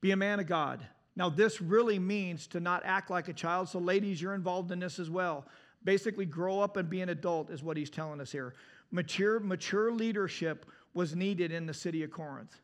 Be 0.00 0.12
a 0.12 0.16
man 0.16 0.40
of 0.40 0.46
God. 0.46 0.86
Now, 1.16 1.28
this 1.28 1.60
really 1.60 1.98
means 1.98 2.46
to 2.48 2.60
not 2.60 2.82
act 2.84 3.10
like 3.10 3.26
a 3.26 3.32
child. 3.32 3.68
So, 3.68 3.80
ladies, 3.80 4.22
you're 4.22 4.34
involved 4.34 4.70
in 4.70 4.78
this 4.78 5.00
as 5.00 5.10
well. 5.10 5.46
Basically, 5.82 6.24
grow 6.24 6.60
up 6.60 6.76
and 6.76 6.88
be 6.88 7.00
an 7.00 7.08
adult 7.08 7.50
is 7.50 7.62
what 7.62 7.76
he's 7.76 7.90
telling 7.90 8.20
us 8.20 8.30
here. 8.30 8.54
Mature, 8.92 9.40
mature 9.40 9.90
leadership 9.90 10.66
was 10.94 11.16
needed 11.16 11.50
in 11.50 11.66
the 11.66 11.74
city 11.74 12.04
of 12.04 12.10
Corinth. 12.12 12.60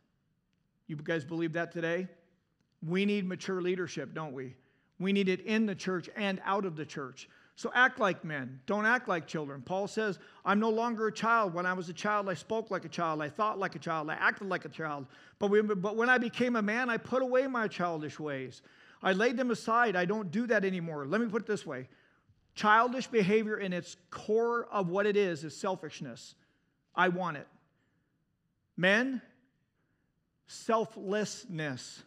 You 0.87 0.97
guys 0.97 1.25
believe 1.25 1.55
that 1.55 1.73
today? 1.73 2.09
We 2.87 3.05
need 3.05 3.27
mature 3.27 3.61
leadership, 3.61 4.15
don't 4.15 4.33
we? 4.33 4.55
We 4.99 5.13
need 5.13 5.29
it 5.29 5.41
in 5.41 5.67
the 5.67 5.75
church 5.75 6.09
and 6.17 6.41
out 6.45 6.65
of 6.65 6.77
the 6.77 6.85
church. 6.85 7.29
So 7.57 7.71
act 7.75 8.01
like 8.01 8.25
men. 8.25 8.61
Don't 8.67 8.85
act 8.85 9.09
like 9.09 9.27
children. 9.27 9.63
Paul 9.63 9.87
says, 9.87 10.19
I'm 10.45 10.59
no 10.59 10.71
longer 10.71 11.07
a 11.07 11.13
child. 11.13 11.55
When 11.55 11.67
I 11.67 11.73
was 11.73 11.89
a 11.89 11.93
child, 11.93 12.29
I 12.29 12.35
spoke 12.35 12.71
like 12.71 12.85
a 12.85 12.89
child. 12.89 13.23
I 13.23 13.29
thought 13.29 13.59
like 13.59 13.77
a 13.77 13.79
child. 13.79 14.11
I 14.11 14.15
acted 14.15 14.49
like 14.49 14.65
a 14.65 14.69
child. 14.69 15.07
But, 15.39 15.51
we, 15.51 15.63
but 15.63 15.97
when 15.97 16.11
I 16.11 16.19
became 16.19 16.57
a 16.57 16.63
man, 16.63 16.91
I 16.91 16.97
put 16.97 17.23
away 17.23 17.47
my 17.47 17.69
childish 17.69 18.19
ways. 18.19 18.63
I 19.03 19.13
laid 19.13 19.37
them 19.37 19.51
aside. 19.51 19.95
I 19.95 20.05
don't 20.05 20.33
do 20.33 20.47
that 20.49 20.65
anymore. 20.65 21.07
Let 21.07 21.21
me 21.21 21.29
put 21.29 21.43
it 21.43 21.47
this 21.47 21.65
way 21.65 21.89
childish 22.55 23.09
behavior 23.09 23.59
in 23.59 23.73
its 23.73 23.97
core 24.11 24.69
of 24.71 24.89
what 24.89 25.07
it 25.07 25.17
is 25.17 25.45
is 25.45 25.57
selfishness. 25.57 26.35
I 26.95 27.09
want 27.09 27.37
it. 27.37 27.49
Men, 28.77 29.21
selflessness. 30.47 32.03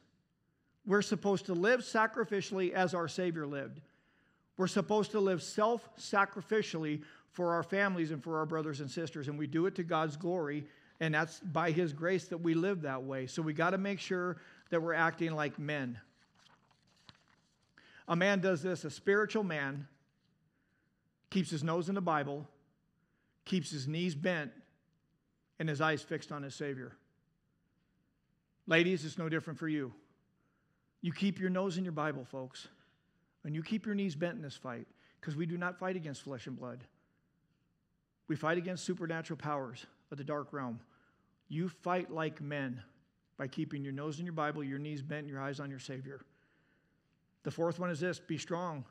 We're 0.88 1.02
supposed 1.02 1.48
to 1.48 1.54
live 1.54 1.82
sacrificially 1.82 2.72
as 2.72 2.94
our 2.94 3.10
Savior 3.10 3.46
lived. 3.46 3.82
We're 4.58 4.68
supposed 4.68 5.12
to 5.12 5.20
live 5.20 5.44
self 5.44 5.88
sacrificially 5.98 7.04
for 7.34 7.54
our 7.54 7.62
families 7.62 8.10
and 8.10 8.24
for 8.24 8.40
our 8.40 8.46
brothers 8.46 8.80
and 8.80 8.90
sisters, 8.90 9.28
and 9.28 9.38
we 9.38 9.46
do 9.46 9.68
it 9.68 9.76
to 9.76 9.84
God's 9.84 10.16
glory, 10.16 10.66
and 11.00 11.14
that's 11.14 11.40
by 11.42 11.72
His 11.72 11.94
grace 11.94 12.30
that 12.30 12.38
we 12.38 12.54
live 12.54 12.82
that 12.84 13.04
way. 13.04 13.28
So 13.28 13.42
we 13.42 13.54
got 13.54 13.72
to 13.72 13.78
make 13.78 14.00
sure 14.00 14.38
that 14.70 14.82
we're 14.82 14.94
acting 14.94 15.36
like 15.36 15.60
men. 15.60 16.00
A 18.08 18.16
man 18.16 18.40
does 18.40 18.64
this, 18.64 18.86
a 18.86 18.90
spiritual 18.90 19.44
man 19.44 19.88
keeps 21.30 21.50
his 21.50 21.64
nose 21.64 21.90
in 21.90 21.96
the 21.96 22.02
Bible, 22.02 22.48
keeps 23.44 23.70
his 23.70 23.88
knees 23.88 24.16
bent, 24.16 24.52
and 25.60 25.68
his 25.68 25.82
eyes 25.82 26.02
fixed 26.02 26.32
on 26.32 26.44
his 26.44 26.56
Savior. 26.56 26.94
Ladies, 28.66 29.04
it's 29.04 29.18
no 29.18 29.28
different 29.28 29.60
for 29.60 29.68
you. 29.68 29.94
You 31.02 31.14
keep 31.14 31.40
your 31.40 31.50
nose 31.50 31.78
in 31.78 31.84
your 31.84 31.94
Bible, 31.94 32.26
folks, 32.26 32.68
and 33.44 33.56
you 33.56 33.64
keep 33.64 33.86
your 33.86 33.96
knees 33.96 34.16
bent 34.16 34.36
in 34.36 34.42
this 34.42 34.58
fight 34.58 34.88
because 35.20 35.36
we 35.36 35.46
do 35.46 35.58
not 35.58 35.78
fight 35.78 35.96
against 35.96 36.24
flesh 36.24 36.48
and 36.48 36.58
blood. 36.58 36.84
We 38.28 38.36
fight 38.36 38.58
against 38.58 38.84
supernatural 38.84 39.38
powers 39.38 39.86
of 40.12 40.18
the 40.18 40.24
dark 40.24 40.52
realm. 40.52 40.80
You 41.48 41.70
fight 41.70 42.12
like 42.12 42.42
men. 42.42 42.82
by 43.38 43.48
keeping 43.48 43.84
your 43.84 43.94
nose 43.94 44.20
in 44.20 44.26
your 44.26 44.34
Bible, 44.34 44.64
your 44.64 44.80
knees 44.80 45.02
bent, 45.02 45.22
and 45.22 45.30
your 45.30 45.42
eyes 45.42 45.60
on 45.60 45.70
your 45.70 45.80
Savior. 45.80 46.22
The 47.44 47.52
fourth 47.52 47.80
one 47.80 47.90
is 47.92 48.00
this 48.00 48.20
be 48.20 48.38
strong. 48.38 48.84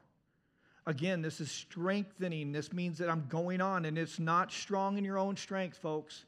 Again, 0.86 1.20
this 1.20 1.40
is 1.40 1.50
strengthening. 1.50 2.52
This 2.52 2.72
means 2.72 2.98
that 2.98 3.10
I'm 3.10 3.26
going 3.28 3.60
on, 3.60 3.84
and 3.84 3.98
it's 3.98 4.20
not 4.20 4.52
strong 4.52 4.98
in 4.98 5.04
your 5.04 5.18
own 5.18 5.36
strength, 5.36 5.76
folks. 5.78 6.24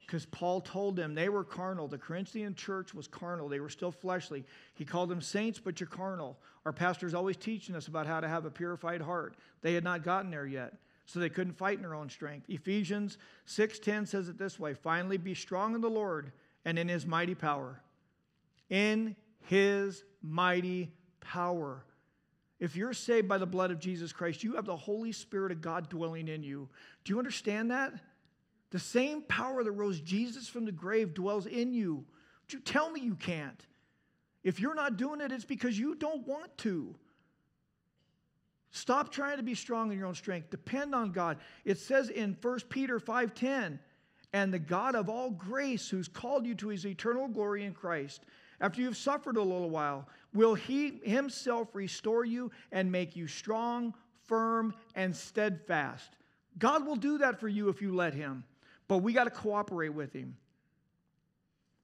Because 0.00 0.26
Paul 0.26 0.60
told 0.60 0.96
them 0.96 1.14
they 1.14 1.28
were 1.28 1.44
carnal. 1.44 1.86
The 1.86 1.98
Corinthian 1.98 2.54
church 2.54 2.94
was 2.94 3.06
carnal. 3.06 3.48
They 3.48 3.60
were 3.60 3.68
still 3.68 3.92
fleshly. 3.92 4.44
He 4.74 4.84
called 4.84 5.08
them 5.08 5.20
saints, 5.20 5.60
but 5.60 5.78
you're 5.78 5.88
carnal. 5.88 6.36
Our 6.66 6.72
pastor's 6.72 7.14
always 7.14 7.36
teaching 7.36 7.76
us 7.76 7.86
about 7.86 8.06
how 8.06 8.20
to 8.20 8.28
have 8.28 8.44
a 8.44 8.50
purified 8.50 9.00
heart. 9.00 9.36
They 9.62 9.74
had 9.74 9.84
not 9.84 10.02
gotten 10.02 10.30
there 10.30 10.46
yet, 10.46 10.74
so 11.06 11.20
they 11.20 11.28
couldn't 11.28 11.52
fight 11.54 11.76
in 11.76 11.82
their 11.82 11.94
own 11.94 12.10
strength. 12.10 12.50
Ephesians 12.50 13.18
6:10 13.46 14.06
says 14.06 14.28
it 14.28 14.36
this 14.36 14.58
way: 14.58 14.74
finally 14.74 15.16
be 15.16 15.34
strong 15.34 15.74
in 15.74 15.80
the 15.80 15.88
Lord 15.88 16.32
and 16.64 16.78
in 16.78 16.88
his 16.88 17.06
mighty 17.06 17.36
power. 17.36 17.80
In 18.68 19.14
his 19.42 20.02
mighty 20.22 20.92
power. 21.20 21.84
If 22.58 22.76
you're 22.76 22.92
saved 22.92 23.26
by 23.28 23.38
the 23.38 23.46
blood 23.46 23.70
of 23.70 23.80
Jesus 23.80 24.12
Christ, 24.12 24.44
you 24.44 24.56
have 24.56 24.66
the 24.66 24.76
Holy 24.76 25.12
Spirit 25.12 25.50
of 25.50 25.62
God 25.62 25.88
dwelling 25.88 26.28
in 26.28 26.42
you. 26.42 26.68
Do 27.04 27.12
you 27.12 27.18
understand 27.18 27.70
that? 27.70 27.94
The 28.70 28.78
same 28.78 29.22
power 29.22 29.64
that 29.64 29.72
rose 29.72 30.00
Jesus 30.00 30.48
from 30.48 30.64
the 30.64 30.72
grave 30.72 31.14
dwells 31.14 31.46
in 31.46 31.74
you. 31.74 32.04
But 32.42 32.52
you 32.52 32.60
tell 32.60 32.90
me 32.90 33.00
you 33.00 33.16
can't. 33.16 33.66
If 34.42 34.60
you're 34.60 34.74
not 34.74 34.96
doing 34.96 35.20
it, 35.20 35.32
it's 35.32 35.44
because 35.44 35.78
you 35.78 35.94
don't 35.94 36.26
want 36.26 36.56
to. 36.58 36.94
Stop 38.70 39.10
trying 39.10 39.36
to 39.38 39.42
be 39.42 39.54
strong 39.54 39.90
in 39.90 39.98
your 39.98 40.06
own 40.06 40.14
strength. 40.14 40.50
Depend 40.50 40.94
on 40.94 41.10
God. 41.10 41.38
It 41.64 41.78
says 41.78 42.08
in 42.08 42.36
1 42.40 42.68
Peter 42.68 43.00
5:10, 43.00 43.80
and 44.32 44.54
the 44.54 44.60
God 44.60 44.94
of 44.94 45.08
all 45.08 45.30
grace, 45.30 45.88
who's 45.88 46.06
called 46.06 46.46
you 46.46 46.54
to 46.56 46.68
his 46.68 46.86
eternal 46.86 47.26
glory 47.26 47.64
in 47.64 47.74
Christ, 47.74 48.24
after 48.60 48.80
you've 48.80 48.96
suffered 48.96 49.36
a 49.36 49.42
little 49.42 49.70
while, 49.70 50.08
will 50.32 50.54
he 50.54 51.00
himself 51.02 51.74
restore 51.74 52.24
you 52.24 52.52
and 52.70 52.92
make 52.92 53.16
you 53.16 53.26
strong, 53.26 53.92
firm, 54.24 54.72
and 54.94 55.16
steadfast. 55.16 56.16
God 56.58 56.86
will 56.86 56.96
do 56.96 57.18
that 57.18 57.40
for 57.40 57.48
you 57.48 57.68
if 57.68 57.82
you 57.82 57.94
let 57.94 58.14
him, 58.14 58.44
but 58.90 59.04
we 59.04 59.12
got 59.12 59.22
to 59.22 59.30
cooperate 59.30 59.90
with 59.90 60.12
him. 60.12 60.36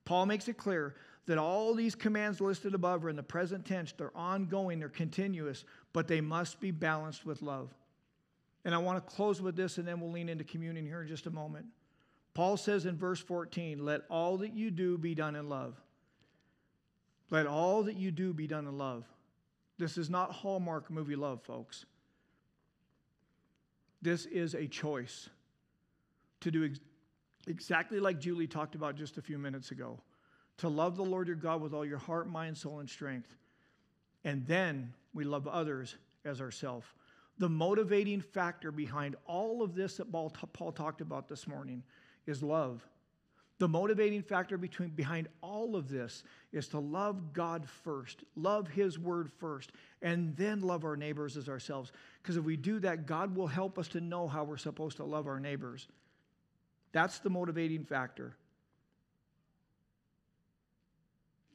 Paul 0.05 0.27
makes 0.27 0.49
it 0.49 0.57
clear 0.57 0.97
that 1.27 1.39
all 1.39 1.73
these 1.73 1.95
commands 1.95 2.41
listed 2.41 2.75
above 2.75 3.05
are 3.05 3.09
in 3.09 3.15
the 3.15 3.23
present 3.23 3.65
tense. 3.65 3.93
They're 3.97 4.11
ongoing, 4.17 4.81
they're 4.81 4.89
continuous, 4.89 5.65
but 5.93 6.09
they 6.09 6.21
must 6.21 6.59
be 6.59 6.73
balanced 6.73 7.25
with 7.25 7.43
love. 7.43 7.73
And 8.65 8.75
I 8.75 8.79
want 8.79 9.07
to 9.07 9.15
close 9.15 9.41
with 9.41 9.55
this, 9.55 9.79
and 9.79 9.87
then 9.87 10.01
we'll 10.01 10.11
lean 10.11 10.29
into 10.29 10.43
communion 10.43 10.85
here 10.85 11.03
in 11.03 11.07
just 11.07 11.29
a 11.29 11.31
moment. 11.31 11.67
Paul 12.35 12.57
says 12.57 12.87
in 12.87 12.97
verse 12.97 13.21
14, 13.21 13.85
Let 13.85 14.01
all 14.11 14.39
that 14.39 14.53
you 14.53 14.73
do 14.73 14.99
be 14.99 15.15
done 15.15 15.37
in 15.37 15.49
love. 15.49 15.81
Let 17.31 17.47
all 17.47 17.85
that 17.85 17.95
you 17.95 18.11
do 18.11 18.35
be 18.35 18.49
done 18.49 18.67
in 18.67 18.79
love. 18.79 19.05
This 19.79 19.97
is 19.97 20.11
not 20.11 20.33
Hallmark 20.33 20.91
movie 20.91 21.15
love, 21.15 21.41
folks. 21.43 21.87
This 24.03 24.27
is 24.27 24.55
a 24.55 24.67
choice 24.67 25.29
to 26.41 26.51
do 26.51 26.69
exactly 27.47 28.01
like 28.01 28.21
Julie 28.21 28.47
talked 28.47 28.75
about 28.75 28.97
just 28.97 29.19
a 29.19 29.23
few 29.23 29.39
minutes 29.39 29.71
ago 29.71 30.01
to 30.59 30.69
love 30.69 30.97
the 30.97 31.05
Lord 31.05 31.27
your 31.27 31.37
God 31.37 31.61
with 31.61 31.75
all 31.75 31.85
your 31.85 31.99
heart, 31.99 32.29
mind, 32.29 32.57
soul, 32.57 32.81
and 32.81 32.89
strength. 32.89 33.35
And 34.25 34.47
then 34.47 34.93
we 35.15 35.25
love 35.25 35.47
others 35.47 35.97
as 36.25 36.41
ourselves. 36.41 36.87
The 37.39 37.49
motivating 37.49 38.23
factor 38.23 38.73
behind 38.73 39.17
all 39.27 39.63
of 39.63 39.75
this 39.75 39.99
that 39.99 40.11
Paul, 40.11 40.73
talked 40.73 41.01
about 41.01 41.29
this 41.29 41.47
morning 41.47 41.83
is 42.27 42.43
love. 42.43 42.87
The 43.59 43.69
motivating 43.69 44.23
factor 44.23 44.59
between, 44.59 44.91
behind 44.91 45.29
all 45.43 45.77
of 45.77 45.89
this 45.89 46.25
is 46.53 46.69
to 46.69 46.79
love 46.79 47.33
God 47.33 47.67
first, 47.67 48.25
love 48.35 48.69
His 48.69 48.99
word 48.99 49.31
first, 49.39 49.73
and 50.03 50.37
then 50.37 50.61
love 50.61 50.85
our 50.85 50.97
neighbors 50.97 51.37
as 51.37 51.49
ourselves. 51.49 51.93
Because 52.23 52.37
if 52.37 52.45
we 52.45 52.57
do 52.57 52.79
that, 52.81 53.07
God 53.07 53.35
will 53.35 53.47
help 53.47 53.79
us 53.79 53.89
to 53.89 54.01
know 54.01 54.29
how 54.29 54.45
we're 54.45 54.59
supposed 54.59 54.99
to 54.99 55.05
love 55.05 55.27
our 55.27 55.41
neighbors. 55.41 55.89
That's 56.97 57.19
the 57.19 57.29
motivating 57.29 57.85
factor. 57.85 58.39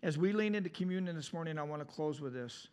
As 0.03 0.15
we 0.15 0.33
lean 0.33 0.53
into 0.53 0.69
communion 0.69 1.15
this 1.15 1.33
morning, 1.33 1.57
I 1.57 1.63
want 1.63 1.81
to 1.81 1.91
close 1.91 2.21
with 2.21 2.31
this. 2.31 2.67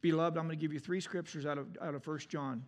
Beloved, 0.00 0.38
I'm 0.38 0.46
going 0.46 0.58
to 0.58 0.62
give 0.62 0.72
you 0.72 0.78
three 0.78 1.02
scriptures 1.02 1.44
out 1.44 1.58
of, 1.58 1.76
out 1.82 1.94
of 1.94 2.06
1 2.06 2.20
John. 2.30 2.64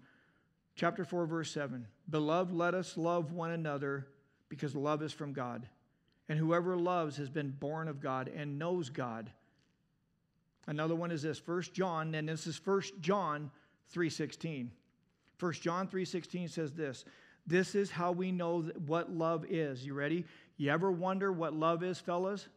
Chapter 0.76 1.02
4, 1.02 1.24
verse 1.24 1.50
7. 1.50 1.86
Beloved, 2.10 2.52
let 2.52 2.74
us 2.74 2.98
love 2.98 3.32
one 3.32 3.52
another 3.52 4.06
because 4.50 4.74
love 4.74 5.02
is 5.02 5.14
from 5.14 5.32
God. 5.32 5.66
And 6.28 6.38
whoever 6.38 6.76
loves 6.76 7.16
has 7.16 7.30
been 7.30 7.52
born 7.52 7.88
of 7.88 8.02
God 8.02 8.28
and 8.36 8.58
knows 8.58 8.90
God. 8.90 9.30
Another 10.66 10.94
one 10.94 11.10
is 11.10 11.22
this, 11.22 11.40
1 11.42 11.62
John, 11.72 12.14
and 12.14 12.28
this 12.28 12.46
is 12.46 12.60
1 12.62 12.82
John 13.00 13.50
3:16. 13.94 14.68
1 15.40 15.52
John 15.54 15.88
3:16 15.88 16.50
says 16.50 16.74
this, 16.74 17.06
this 17.46 17.74
is 17.74 17.90
how 17.90 18.12
we 18.12 18.32
know 18.32 18.62
what 18.86 19.12
love 19.12 19.44
is. 19.48 19.84
You 19.84 19.94
ready? 19.94 20.24
You 20.56 20.70
ever 20.70 20.90
wonder 20.90 21.32
what 21.32 21.54
love 21.54 21.82
is, 21.82 21.98
fellas? 21.98 22.48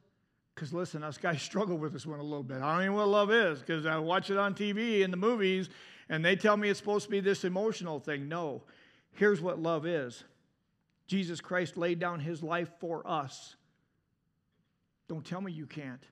Because 0.54 0.74
listen, 0.74 1.04
us 1.04 1.18
guys 1.18 1.42
struggle 1.42 1.78
with 1.78 1.94
this 1.94 2.06
one 2.06 2.20
a 2.20 2.24
little 2.24 2.44
bit. 2.44 2.62
I 2.62 2.74
don't 2.74 2.84
even 2.84 2.94
know 2.94 3.00
what 3.00 3.10
love 3.10 3.32
is 3.32 3.60
because 3.60 3.86
I 3.86 3.98
watch 3.98 4.30
it 4.30 4.38
on 4.38 4.54
TV 4.54 5.02
in 5.02 5.12
the 5.12 5.18
movies 5.18 5.70
and 6.10 6.24
they 6.24 6.36
tell 6.36 6.56
me 6.56 6.70
it's 6.70 6.80
supposed 6.80 7.06
to 7.06 7.12
be 7.12 7.20
this 7.20 7.44
emotional 7.44 8.00
thing. 8.00 8.28
No. 8.28 8.64
Here's 9.14 9.42
what 9.42 9.60
love 9.60 9.86
is 9.86 10.24
Jesus 11.08 11.42
Christ 11.42 11.78
laid 11.78 12.00
down 12.00 12.20
his 12.20 12.44
life 12.44 12.70
for 12.80 13.06
us. 13.08 13.56
Don't 15.08 15.26
tell 15.26 15.42
me 15.42 15.52
you 15.52 15.66
can't. 15.66 16.04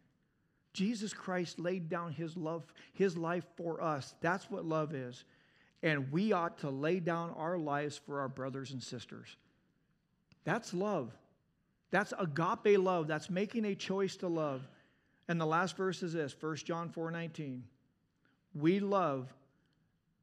Jesus 0.73 1.13
Christ 1.13 1.59
laid 1.59 1.87
down 1.89 2.11
his 2.11 2.35
love, 2.35 2.63
his 2.93 3.15
life 3.15 3.45
for 3.55 3.81
us. 3.81 4.15
That's 4.21 4.49
what 4.49 4.65
love 4.65 4.93
is. 4.93 5.23
And 5.83 6.11
we 6.11 6.31
ought 6.31 6.59
to 6.59 6.69
lay 6.69 7.01
down 7.01 7.31
our 7.37 7.57
lives 7.57 7.97
for 7.97 8.21
our 8.21 8.29
brothers 8.29 8.71
and 8.71 8.81
sisters. 8.81 9.35
That's 10.45 10.73
love. 10.73 11.11
That's 11.91 12.13
agape 12.17 12.79
love. 12.79 13.07
That's 13.07 13.29
making 13.29 13.65
a 13.65 13.75
choice 13.75 14.15
to 14.17 14.27
love. 14.29 14.67
And 15.27 15.39
the 15.39 15.45
last 15.45 15.77
verse 15.77 16.01
is 16.01 16.13
this 16.13 16.35
1 16.39 16.55
John 16.57 16.89
4 16.89 17.11
19. 17.11 17.63
We 18.55 18.79
love 18.79 19.31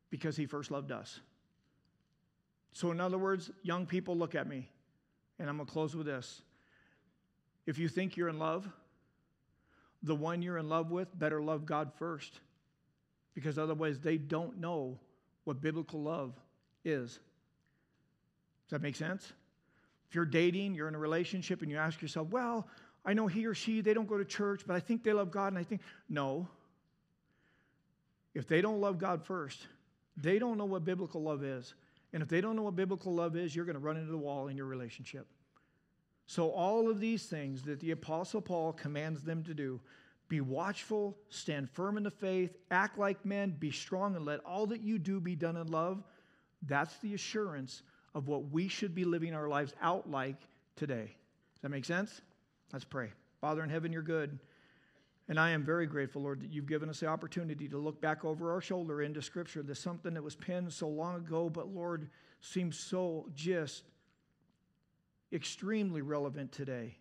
because 0.08 0.36
he 0.36 0.46
first 0.46 0.70
loved 0.70 0.92
us. 0.92 1.20
So, 2.72 2.90
in 2.90 3.00
other 3.00 3.18
words, 3.18 3.50
young 3.62 3.86
people, 3.86 4.16
look 4.16 4.34
at 4.34 4.48
me. 4.48 4.68
And 5.38 5.48
I'm 5.48 5.56
going 5.56 5.66
to 5.66 5.72
close 5.72 5.94
with 5.94 6.06
this. 6.06 6.42
If 7.66 7.78
you 7.78 7.88
think 7.88 8.16
you're 8.16 8.28
in 8.28 8.38
love, 8.38 8.68
the 10.02 10.14
one 10.14 10.42
you're 10.42 10.58
in 10.58 10.68
love 10.68 10.90
with 10.90 11.18
better 11.18 11.42
love 11.42 11.66
God 11.66 11.92
first. 11.98 12.40
Because 13.34 13.58
otherwise, 13.58 13.98
they 14.00 14.16
don't 14.16 14.58
know 14.58 14.98
what 15.44 15.60
biblical 15.60 16.02
love 16.02 16.34
is. 16.84 17.12
Does 17.12 17.20
that 18.70 18.82
make 18.82 18.96
sense? 18.96 19.32
If 20.08 20.14
you're 20.14 20.24
dating, 20.24 20.74
you're 20.74 20.88
in 20.88 20.94
a 20.94 20.98
relationship, 20.98 21.62
and 21.62 21.70
you 21.70 21.76
ask 21.76 22.02
yourself, 22.02 22.28
well, 22.30 22.66
I 23.04 23.14
know 23.14 23.26
he 23.26 23.46
or 23.46 23.54
she, 23.54 23.80
they 23.80 23.94
don't 23.94 24.08
go 24.08 24.18
to 24.18 24.24
church, 24.24 24.62
but 24.66 24.74
I 24.74 24.80
think 24.80 25.04
they 25.04 25.12
love 25.12 25.30
God, 25.30 25.48
and 25.48 25.58
I 25.58 25.62
think, 25.62 25.80
no. 26.08 26.48
If 28.34 28.46
they 28.46 28.60
don't 28.60 28.80
love 28.80 28.98
God 28.98 29.24
first, 29.24 29.66
they 30.16 30.38
don't 30.38 30.58
know 30.58 30.64
what 30.64 30.84
biblical 30.84 31.22
love 31.22 31.42
is. 31.42 31.74
And 32.12 32.22
if 32.22 32.28
they 32.28 32.40
don't 32.40 32.56
know 32.56 32.62
what 32.62 32.76
biblical 32.76 33.14
love 33.14 33.36
is, 33.36 33.54
you're 33.54 33.64
going 33.64 33.74
to 33.74 33.80
run 33.80 33.96
into 33.96 34.10
the 34.10 34.18
wall 34.18 34.48
in 34.48 34.56
your 34.56 34.66
relationship. 34.66 35.26
So, 36.26 36.50
all 36.50 36.88
of 36.88 37.00
these 37.00 37.26
things 37.26 37.62
that 37.62 37.80
the 37.80 37.90
Apostle 37.90 38.40
Paul 38.40 38.72
commands 38.72 39.22
them 39.22 39.42
to 39.44 39.54
do 39.54 39.80
be 40.30 40.40
watchful, 40.40 41.18
stand 41.28 41.68
firm 41.68 41.98
in 41.98 42.04
the 42.04 42.10
faith, 42.10 42.56
act 42.70 42.98
like 42.98 43.26
men, 43.26 43.54
be 43.58 43.72
strong, 43.72 44.14
and 44.16 44.24
let 44.24 44.40
all 44.44 44.64
that 44.68 44.80
you 44.80 44.98
do 44.98 45.20
be 45.20 45.34
done 45.34 45.56
in 45.56 45.66
love. 45.66 46.02
That's 46.62 46.96
the 46.98 47.14
assurance 47.14 47.82
of 48.14 48.28
what 48.28 48.50
we 48.50 48.68
should 48.68 48.94
be 48.94 49.04
living 49.04 49.34
our 49.34 49.48
lives 49.48 49.74
out 49.82 50.08
like 50.08 50.40
today. 50.76 51.16
Does 51.54 51.62
that 51.62 51.70
make 51.70 51.84
sense? 51.84 52.22
Let's 52.72 52.84
pray. 52.84 53.10
Father 53.40 53.64
in 53.64 53.70
heaven, 53.70 53.92
you're 53.92 54.02
good. 54.02 54.38
And 55.28 55.38
I 55.38 55.50
am 55.50 55.64
very 55.64 55.86
grateful, 55.86 56.22
Lord, 56.22 56.42
that 56.42 56.52
you've 56.52 56.66
given 56.66 56.88
us 56.88 57.00
the 57.00 57.06
opportunity 57.06 57.68
to 57.68 57.78
look 57.78 58.00
back 58.00 58.24
over 58.24 58.52
our 58.52 58.60
shoulder 58.60 59.02
into 59.02 59.22
Scripture. 59.22 59.62
There's 59.62 59.80
something 59.80 60.14
that 60.14 60.22
was 60.22 60.36
penned 60.36 60.72
so 60.72 60.88
long 60.88 61.16
ago, 61.16 61.50
but 61.50 61.68
Lord, 61.68 62.08
seems 62.40 62.78
so 62.78 63.28
just 63.34 63.82
extremely 65.32 66.02
relevant 66.02 66.52
today. 66.52 66.96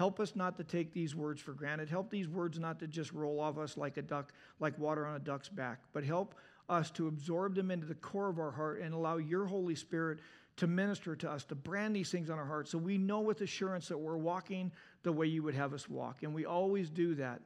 Help 0.00 0.18
us 0.18 0.34
not 0.34 0.56
to 0.56 0.64
take 0.64 0.94
these 0.94 1.14
words 1.14 1.42
for 1.42 1.52
granted. 1.52 1.90
Help 1.90 2.08
these 2.08 2.26
words 2.26 2.58
not 2.58 2.78
to 2.78 2.86
just 2.86 3.12
roll 3.12 3.38
off 3.38 3.58
us 3.58 3.76
like 3.76 3.98
a 3.98 4.02
duck, 4.02 4.32
like 4.58 4.78
water 4.78 5.04
on 5.04 5.14
a 5.14 5.18
duck's 5.18 5.50
back, 5.50 5.82
but 5.92 6.02
help 6.02 6.34
us 6.70 6.90
to 6.90 7.06
absorb 7.06 7.54
them 7.54 7.70
into 7.70 7.86
the 7.86 7.94
core 7.94 8.30
of 8.30 8.38
our 8.38 8.50
heart 8.50 8.80
and 8.80 8.94
allow 8.94 9.18
your 9.18 9.44
Holy 9.44 9.74
Spirit 9.74 10.20
to 10.56 10.66
minister 10.66 11.14
to 11.14 11.30
us, 11.30 11.44
to 11.44 11.54
brand 11.54 11.94
these 11.94 12.10
things 12.10 12.30
on 12.30 12.38
our 12.38 12.46
hearts 12.46 12.70
so 12.70 12.78
we 12.78 12.96
know 12.96 13.20
with 13.20 13.42
assurance 13.42 13.88
that 13.88 13.98
we're 13.98 14.16
walking 14.16 14.72
the 15.02 15.12
way 15.12 15.26
you 15.26 15.42
would 15.42 15.54
have 15.54 15.74
us 15.74 15.86
walk. 15.86 16.22
And 16.22 16.32
we 16.32 16.46
always 16.46 16.88
do 16.88 17.14
that 17.16 17.42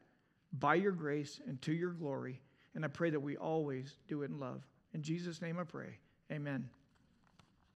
by 0.52 0.76
your 0.76 0.92
grace 0.92 1.40
and 1.48 1.60
to 1.62 1.72
your 1.72 1.90
glory. 1.90 2.40
And 2.76 2.84
I 2.84 2.88
pray 2.88 3.10
that 3.10 3.18
we 3.18 3.36
always 3.36 3.96
do 4.06 4.22
it 4.22 4.30
in 4.30 4.38
love. 4.38 4.62
In 4.92 5.02
Jesus' 5.02 5.42
name 5.42 5.58
I 5.58 5.64
pray. 5.64 5.98
Amen. 6.30 6.68